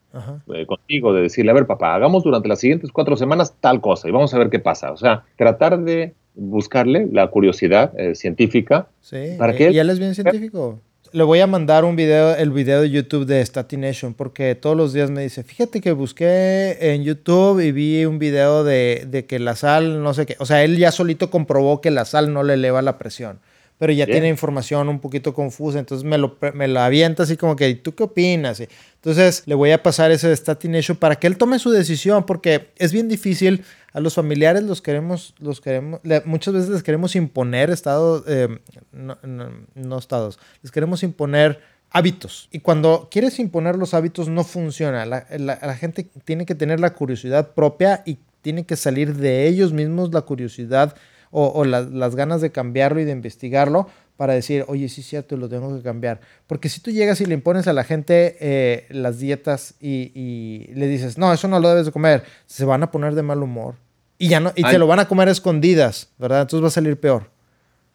eh, 0.54 0.66
contigo, 0.66 1.14
de 1.14 1.24
decirle, 1.24 1.52
a 1.52 1.54
ver 1.54 1.66
papá, 1.66 1.96
hagamos 1.96 2.24
durante 2.24 2.48
las 2.48 2.60
siguientes 2.60 2.92
cuatro 2.92 3.18
semanas 3.18 3.54
tal 3.60 3.82
cosa 3.82 4.08
y 4.08 4.12
vamos 4.12 4.34
a 4.34 4.38
ver 4.38 4.50
qué 4.50 4.60
pasa. 4.60 4.92
O 4.92 4.98
sea, 4.98 5.24
tratar 5.36 5.80
de 5.80 6.14
buscarle 6.36 7.08
la 7.12 7.28
curiosidad 7.28 7.92
eh, 8.00 8.16
científica. 8.16 8.88
Sí, 9.02 9.36
para 9.38 9.54
que 9.56 9.72
y 9.72 9.80
él 9.80 9.90
es 9.90 10.00
bien 10.00 10.16
científico 10.16 10.80
le 11.12 11.24
voy 11.24 11.40
a 11.40 11.48
mandar 11.48 11.86
un 11.86 11.96
video, 11.96 12.36
el 12.36 12.52
video 12.52 12.82
de 12.82 12.90
YouTube 12.90 13.26
de 13.26 13.44
Statination, 13.46 14.14
porque 14.14 14.56
todos 14.56 14.76
los 14.78 14.94
días 14.94 15.10
me 15.10 15.24
dice, 15.24 15.44
fíjate 15.44 15.82
que 15.82 15.92
busqué 15.92 16.78
en 16.80 17.04
YouTube 17.04 17.60
y 17.60 17.72
vi 17.72 18.06
un 18.06 18.20
video 18.20 18.64
de, 18.64 19.06
de, 19.08 19.26
que 19.26 19.40
la 19.40 19.56
sal, 19.56 20.04
no 20.04 20.14
sé 20.14 20.26
qué, 20.26 20.36
o 20.40 20.46
sea, 20.46 20.64
él 20.64 20.78
ya 20.78 20.92
solito 20.92 21.30
comprobó 21.30 21.82
que 21.82 21.92
la 21.92 22.06
sal 22.06 22.34
no 22.34 22.44
le 22.44 22.54
eleva 22.56 22.82
la 22.82 22.98
presión, 22.98 23.40
pero 23.80 23.94
ya 23.94 24.06
tiene 24.06 24.28
información 24.28 24.90
un 24.90 25.00
poquito 25.00 25.34
confusa, 25.34 25.80
entonces 25.80 26.04
me 26.04 26.18
lo, 26.18 26.38
me 26.54 26.68
lo 26.68 26.82
avienta 26.82 27.24
así 27.24 27.38
como 27.38 27.56
que, 27.56 27.74
¿tú 27.76 27.96
qué 27.96 28.04
opinas? 28.04 28.62
Entonces 28.96 29.44
le 29.46 29.56
voy 29.56 29.72
a 29.72 29.82
pasar 29.82 30.12
ese 30.12 30.28
de 30.28 30.36
Statination 30.36 30.98
para 30.98 31.16
que 31.16 31.28
él 31.28 31.38
tome 31.38 31.60
su 31.60 31.72
decisión, 31.72 32.26
porque 32.26 32.72
es 32.76 32.92
bien 32.92 33.08
difícil 33.08 33.64
a 33.94 34.02
los 34.02 34.16
familiares 34.16 34.64
los 34.64 34.82
queremos, 34.82 35.34
los 35.40 35.62
queremos, 35.62 36.02
muchas 36.26 36.54
veces 36.54 36.70
les 36.70 36.84
queremos 36.84 37.16
imponer 37.16 37.70
estados, 37.70 38.26
eh, 38.28 38.50
no, 38.92 39.98
estados, 39.98 40.40
les 40.62 40.74
queremos 40.74 41.02
imponer 41.02 41.62
hábitos. 41.90 42.50
Y 42.52 42.60
cuando 42.60 43.08
quieres 43.10 43.40
imponer 43.40 43.78
los 43.78 43.94
hábitos 43.94 44.28
no 44.28 44.44
funciona. 44.44 45.06
La, 45.06 45.76
gente 45.76 46.10
tiene 46.26 46.46
que 46.46 46.54
tener 46.54 46.82
la 46.82 46.94
curiosidad 46.94 47.54
propia 47.54 48.04
y 48.06 48.20
tiene 48.42 48.66
que 48.66 48.76
salir 48.76 49.16
de 49.16 49.48
ellos 49.48 49.72
mismos 49.72 50.14
la 50.14 50.22
curiosidad 50.22 50.96
o, 51.32 51.64
las 51.66 52.16
ganas 52.16 52.42
de 52.42 52.52
cambiarlo 52.52 53.00
y 53.00 53.06
de 53.06 53.12
investigarlo 53.12 53.88
para 54.18 54.34
decir, 54.34 54.66
oye, 54.68 54.90
sí 54.90 55.02
es 55.02 55.08
cierto, 55.08 55.38
lo 55.38 55.48
tengo 55.48 55.76
que 55.76 55.82
cambiar. 55.82 56.20
Porque 56.46 56.68
si 56.68 56.82
tú 56.82 56.92
llegas 56.92 57.22
y 57.22 57.26
le 57.26 57.34
impones 57.34 57.68
a 57.68 57.74
la 57.74 57.84
gente 57.84 58.36
eh, 58.42 58.86
las 58.90 59.20
dietas 59.20 59.76
y, 59.80 60.70
le 60.74 60.88
dices, 60.88 61.18
no, 61.18 61.32
eso 61.32 61.48
no 61.48 61.60
lo 61.60 61.70
debes 61.70 61.86
de 61.86 61.92
comer, 61.92 62.24
se 62.46 62.66
van 62.66 62.84
a 62.84 62.92
poner 62.92 63.16
de 63.16 63.24
mal 63.24 63.42
humor. 63.42 63.76
Y 64.18 64.28
ya 64.28 64.42
no, 64.42 64.52
y 64.56 64.64
te 64.64 64.78
lo 64.78 64.88
van 64.88 65.00
a 65.00 65.08
comer 65.08 65.30
escondidas, 65.30 66.12
¿verdad? 66.18 66.42
Entonces 66.42 66.64
va 66.64 66.68
a 66.68 66.72
salir 66.72 67.00
peor. 67.00 67.30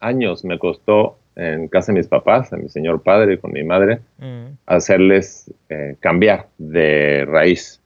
Años 0.00 0.44
me 0.44 0.58
costó 0.58 1.18
en 1.36 1.68
casa 1.68 1.92
de 1.92 1.98
mis 1.98 2.08
papás, 2.08 2.52
a 2.52 2.56
mi 2.56 2.68
señor 2.68 3.02
padre 3.02 3.34
y 3.34 3.38
con 3.38 3.52
mi 3.52 3.64
madre, 3.64 4.00
mm. 4.18 4.56
hacerles 4.66 5.52
eh, 5.68 5.96
cambiar 6.00 6.48
de 6.58 7.26
raíz. 7.26 7.80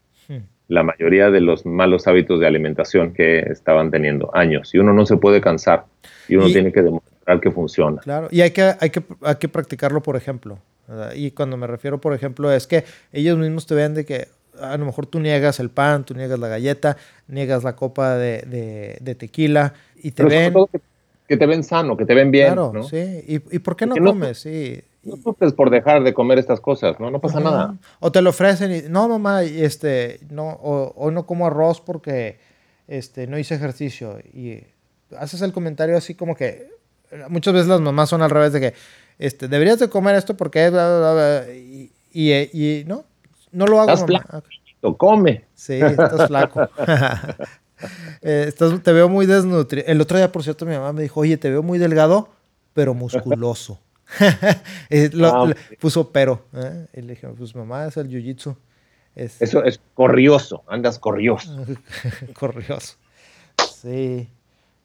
La 0.69 0.83
mayoría 0.83 1.31
de 1.31 1.41
los 1.41 1.65
malos 1.65 2.07
hábitos 2.07 2.41
de 2.41 2.47
alimentación 2.47 3.13
que 3.13 3.41
estaban 3.41 3.91
teniendo 3.91 4.31
años. 4.35 4.75
Y 4.75 4.79
uno 4.79 4.93
no 4.93 5.07
se 5.07 5.17
puede 5.17 5.41
cansar 5.41 5.85
y 6.29 6.37
uno 6.37 6.47
tiene 6.47 6.73
que 6.73 6.83
demostrar 6.83 7.41
que 7.41 7.51
funciona. 7.51 8.01
Claro, 8.03 8.29
y 8.31 8.43
hay 8.43 8.51
que, 8.51 8.75
hay 8.79 8.91
que, 8.91 9.03
hay 9.23 9.37
que 9.37 9.49
practicarlo, 9.49 10.03
por 10.03 10.17
ejemplo. 10.17 10.59
Y 11.15 11.33
cuando 11.33 11.57
me 11.57 11.67
refiero, 11.67 12.01
por 12.01 12.15
ejemplo, 12.15 12.53
es 12.53 12.67
que 12.67 12.85
ellos 13.13 13.37
mismos 13.39 13.67
te 13.67 13.75
ven 13.75 13.95
de 13.95 14.05
que 14.05 14.29
a 14.61 14.77
lo 14.77 14.87
mejor 14.87 15.07
tú 15.07 15.21
niegas 15.21 15.61
el 15.61 15.71
pan, 15.71 16.05
tú 16.05 16.15
niegas 16.15 16.39
la 16.39 16.49
galleta, 16.49 16.97
niegas 17.29 17.65
la 17.65 17.77
copa 17.77 18.17
de, 18.17 18.99
de, 19.01 19.15
tequila 19.15 19.75
y 19.97 20.13
te 20.13 20.25
ven... 20.25 20.55
que, 21.27 21.37
te 21.37 21.47
ven 21.47 21.63
sano, 21.63 21.97
que 21.97 22.05
te 22.05 22.15
ven 22.15 22.31
bien. 22.31 22.55
Claro, 22.55 22.73
¿no? 22.75 22.83
sí. 22.83 22.97
¿Y, 23.27 23.57
¿Y, 23.57 23.59
por 23.59 23.77
qué 23.77 23.87
no, 23.87 23.95
comes? 23.95 24.39
Sí. 24.39 24.83
No 25.09 25.17
sufres 25.17 25.53
por 25.53 25.71
dejar 25.71 26.03
de 26.05 26.15
comer 26.15 26.39
estas 26.39 26.61
cosas, 26.61 26.99
¿no? 27.01 27.11
No 27.11 27.21
pasa 27.21 27.41
nada. 27.41 27.77
O 28.01 28.13
te 28.13 28.23
lo 28.23 28.31
ofrecen 28.31 28.73
y, 28.73 28.89
no, 28.89 29.09
mamá, 29.09 29.43
este, 29.43 30.21
no, 30.31 30.49
o, 30.49 31.11
no 31.11 31.27
como 31.27 31.47
arroz 31.47 31.81
porque 31.81 32.39
este, 32.87 33.27
no 33.27 33.39
hice 33.39 33.55
ejercicio. 33.55 34.19
Y 34.33 34.63
haces 35.19 35.43
el 35.43 35.53
comentario 35.53 35.97
así 35.97 36.15
como 36.15 36.35
que, 36.35 36.71
muchas 37.29 37.55
veces 37.55 37.69
las 37.69 37.81
mamás 37.81 38.09
son 38.11 38.23
al 38.23 38.31
revés 38.31 38.53
de 38.53 38.61
que 38.61 38.75
este, 39.19 39.49
deberías 39.49 39.79
de 39.79 39.89
comer 39.89 40.15
esto 40.17 40.37
porque 40.37 40.71
y, 42.13 42.33
y, 42.33 42.85
no, 42.87 43.05
no 43.53 43.67
lo 43.67 43.81
hago. 43.81 43.91
Estás 43.91 44.07
flaco, 44.07 44.97
come. 44.97 45.45
Sí, 45.55 45.75
estás 45.75 46.27
flaco. 46.27 46.69
Eh, 48.23 48.53
te 48.83 48.93
veo 48.93 49.09
muy 49.09 49.27
desnutrido. 49.27 49.87
El 49.87 50.01
otro 50.01 50.19
día, 50.19 50.33
por 50.33 50.43
cierto, 50.43 50.67
mi 50.67 50.75
mamá 50.75 50.93
me 50.93 51.03
dijo, 51.03 51.21
oye, 51.21 51.37
te 51.37 51.49
veo 51.49 51.63
muy 51.63 51.79
delgado, 51.79 52.29
pero 52.75 52.93
musculoso. 52.93 53.79
Eh, 54.91 55.11
ah, 55.23 55.53
puso 55.81 56.11
pero. 56.11 56.45
¿eh? 56.55 56.87
Y 56.95 57.03
le 57.03 57.15
dije, 57.15 57.29
pues 57.29 57.55
mamá, 57.55 57.87
es 57.87 57.97
el 57.97 58.09
jiu-jitsu. 58.09 58.57
Eso 59.15 59.65
es 59.65 59.81
corrioso, 59.95 60.63
andas 60.67 60.99
corrioso. 60.99 61.51
corrioso. 62.39 62.97
Sí. 63.83 64.29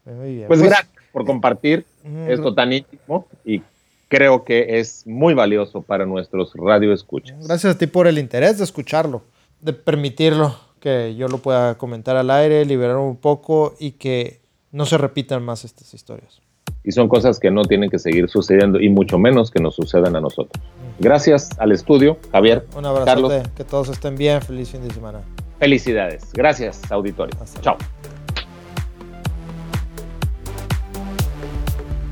Muy 0.06 0.36
bien. 0.36 0.48
Pues, 0.48 0.60
pues 0.60 0.70
gracias 0.70 0.92
por 1.12 1.26
compartir 1.26 1.86
esto 2.28 2.54
tan 2.54 2.74
íntimo 2.74 3.28
y 3.46 3.62
creo 4.10 4.44
que 4.44 4.80
es 4.80 5.08
muy 5.08 5.34
valioso 5.34 5.82
para 5.82 6.06
nuestros 6.06 6.52
radioescuchas. 6.56 7.48
Gracias 7.48 7.76
a 7.76 7.78
ti 7.78 7.88
por 7.88 8.08
el 8.08 8.18
interés 8.18 8.58
de 8.58 8.64
escucharlo, 8.64 9.24
de 9.62 9.74
permitirlo, 9.74 10.56
que 10.80 11.16
yo 11.16 11.28
lo 11.28 11.38
pueda 11.38 11.78
comentar 11.78 12.18
al 12.18 12.30
aire, 12.30 12.66
liberar 12.66 12.98
un 12.98 13.16
poco 13.16 13.76
y 13.80 13.92
que 13.92 14.42
no 14.72 14.86
se 14.86 14.98
repitan 14.98 15.44
más 15.44 15.64
estas 15.64 15.94
historias. 15.94 16.42
Y 16.84 16.92
son 16.92 17.08
cosas 17.08 17.40
que 17.40 17.50
no 17.50 17.64
tienen 17.64 17.90
que 17.90 17.98
seguir 17.98 18.30
sucediendo 18.30 18.80
y 18.80 18.90
mucho 18.90 19.18
menos 19.18 19.52
que 19.52 19.62
nos 19.62 19.76
sucedan 19.76 20.16
a 20.16 20.22
nosotros. 20.22 20.62
Gracias 21.00 21.50
al 21.58 21.72
estudio, 21.72 22.18
Javier. 22.32 22.66
Un 22.76 22.86
abrazo. 22.86 23.06
Carlos. 23.06 23.34
Que 23.56 23.64
todos 23.64 23.90
estén 23.90 24.16
bien. 24.16 24.42
Feliz 24.42 24.70
fin 24.70 24.86
de 24.86 24.94
semana. 24.94 25.22
Felicidades. 25.60 26.32
Gracias, 26.34 26.92
auditorio. 26.92 27.38
Chao. 27.62 27.78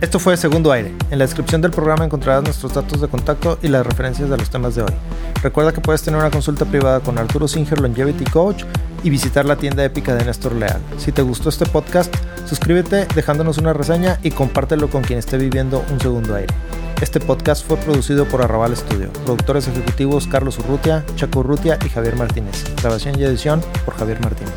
Esto 0.01 0.17
fue 0.17 0.35
Segundo 0.35 0.71
Aire. 0.71 0.91
En 1.11 1.19
la 1.19 1.25
descripción 1.25 1.61
del 1.61 1.69
programa 1.69 2.03
encontrarás 2.03 2.43
nuestros 2.43 2.73
datos 2.73 3.01
de 3.01 3.07
contacto 3.07 3.59
y 3.61 3.67
las 3.67 3.85
referencias 3.85 4.31
de 4.31 4.35
los 4.35 4.49
temas 4.49 4.73
de 4.73 4.81
hoy. 4.81 4.93
Recuerda 5.43 5.73
que 5.73 5.79
puedes 5.79 6.01
tener 6.01 6.19
una 6.19 6.31
consulta 6.31 6.65
privada 6.65 7.01
con 7.01 7.19
Arturo 7.19 7.47
Singer 7.47 7.79
Longevity 7.79 8.23
Coach 8.23 8.63
y 9.03 9.11
visitar 9.11 9.45
la 9.45 9.57
tienda 9.57 9.85
épica 9.85 10.15
de 10.15 10.25
Néstor 10.25 10.53
Leal. 10.53 10.81
Si 10.97 11.11
te 11.11 11.21
gustó 11.21 11.49
este 11.49 11.67
podcast, 11.67 12.11
suscríbete 12.47 13.05
dejándonos 13.13 13.59
una 13.59 13.73
reseña 13.73 14.17
y 14.23 14.31
compártelo 14.31 14.89
con 14.89 15.03
quien 15.03 15.19
esté 15.19 15.37
viviendo 15.37 15.85
un 15.91 15.99
segundo 15.99 16.33
aire. 16.33 16.53
Este 16.99 17.19
podcast 17.19 17.63
fue 17.63 17.77
producido 17.77 18.25
por 18.25 18.41
Arrabal 18.41 18.75
Studio. 18.75 19.13
Productores 19.25 19.67
ejecutivos 19.67 20.25
Carlos 20.25 20.57
Urrutia, 20.57 21.05
Chaco 21.15 21.41
Urrutia 21.41 21.77
y 21.85 21.89
Javier 21.89 22.15
Martínez. 22.15 22.63
Grabación 22.81 23.19
y 23.19 23.23
edición 23.23 23.61
por 23.85 23.95
Javier 23.95 24.19
Martínez. 24.19 24.51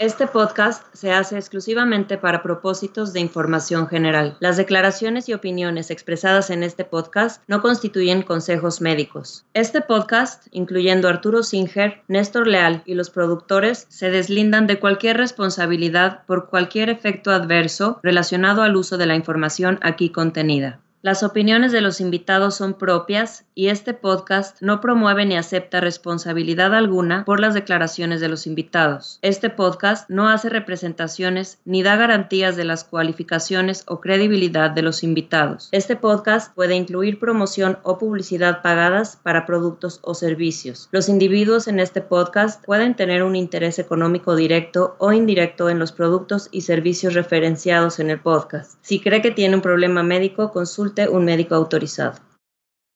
Este 0.00 0.28
podcast 0.28 0.84
se 0.94 1.10
hace 1.10 1.36
exclusivamente 1.36 2.18
para 2.18 2.40
propósitos 2.40 3.12
de 3.12 3.18
información 3.18 3.88
general. 3.88 4.36
Las 4.38 4.56
declaraciones 4.56 5.28
y 5.28 5.34
opiniones 5.34 5.90
expresadas 5.90 6.50
en 6.50 6.62
este 6.62 6.84
podcast 6.84 7.42
no 7.48 7.60
constituyen 7.62 8.22
consejos 8.22 8.80
médicos. 8.80 9.44
Este 9.54 9.80
podcast, 9.80 10.46
incluyendo 10.52 11.08
Arturo 11.08 11.42
Singer, 11.42 12.02
Néstor 12.06 12.46
Leal 12.46 12.84
y 12.86 12.94
los 12.94 13.10
productores, 13.10 13.86
se 13.88 14.08
deslindan 14.08 14.68
de 14.68 14.78
cualquier 14.78 15.16
responsabilidad 15.16 16.24
por 16.26 16.48
cualquier 16.48 16.90
efecto 16.90 17.32
adverso 17.32 17.98
relacionado 18.00 18.62
al 18.62 18.76
uso 18.76 18.98
de 18.98 19.06
la 19.06 19.16
información 19.16 19.80
aquí 19.82 20.10
contenida. 20.10 20.78
Las 21.00 21.22
opiniones 21.22 21.70
de 21.70 21.80
los 21.80 22.00
invitados 22.00 22.56
son 22.56 22.74
propias 22.74 23.44
y 23.58 23.70
este 23.70 23.92
podcast 23.92 24.62
no 24.62 24.80
promueve 24.80 25.26
ni 25.26 25.36
acepta 25.36 25.80
responsabilidad 25.80 26.76
alguna 26.76 27.24
por 27.24 27.40
las 27.40 27.54
declaraciones 27.54 28.20
de 28.20 28.28
los 28.28 28.46
invitados. 28.46 29.18
Este 29.20 29.50
podcast 29.50 30.08
no 30.08 30.28
hace 30.28 30.48
representaciones 30.48 31.58
ni 31.64 31.82
da 31.82 31.96
garantías 31.96 32.54
de 32.54 32.64
las 32.64 32.84
cualificaciones 32.84 33.82
o 33.88 34.00
credibilidad 34.00 34.70
de 34.70 34.82
los 34.82 35.02
invitados. 35.02 35.70
Este 35.72 35.96
podcast 35.96 36.54
puede 36.54 36.76
incluir 36.76 37.18
promoción 37.18 37.80
o 37.82 37.98
publicidad 37.98 38.62
pagadas 38.62 39.18
para 39.24 39.44
productos 39.44 39.98
o 40.04 40.14
servicios. 40.14 40.88
Los 40.92 41.08
individuos 41.08 41.66
en 41.66 41.80
este 41.80 42.00
podcast 42.00 42.64
pueden 42.64 42.94
tener 42.94 43.24
un 43.24 43.34
interés 43.34 43.80
económico 43.80 44.36
directo 44.36 44.94
o 45.00 45.12
indirecto 45.12 45.68
en 45.68 45.80
los 45.80 45.90
productos 45.90 46.48
y 46.52 46.60
servicios 46.60 47.14
referenciados 47.14 47.98
en 47.98 48.10
el 48.10 48.20
podcast. 48.20 48.78
Si 48.82 49.00
cree 49.00 49.20
que 49.20 49.32
tiene 49.32 49.56
un 49.56 49.62
problema 49.62 50.04
médico, 50.04 50.52
consulte 50.52 51.08
un 51.08 51.24
médico 51.24 51.56
autorizado. 51.56 52.27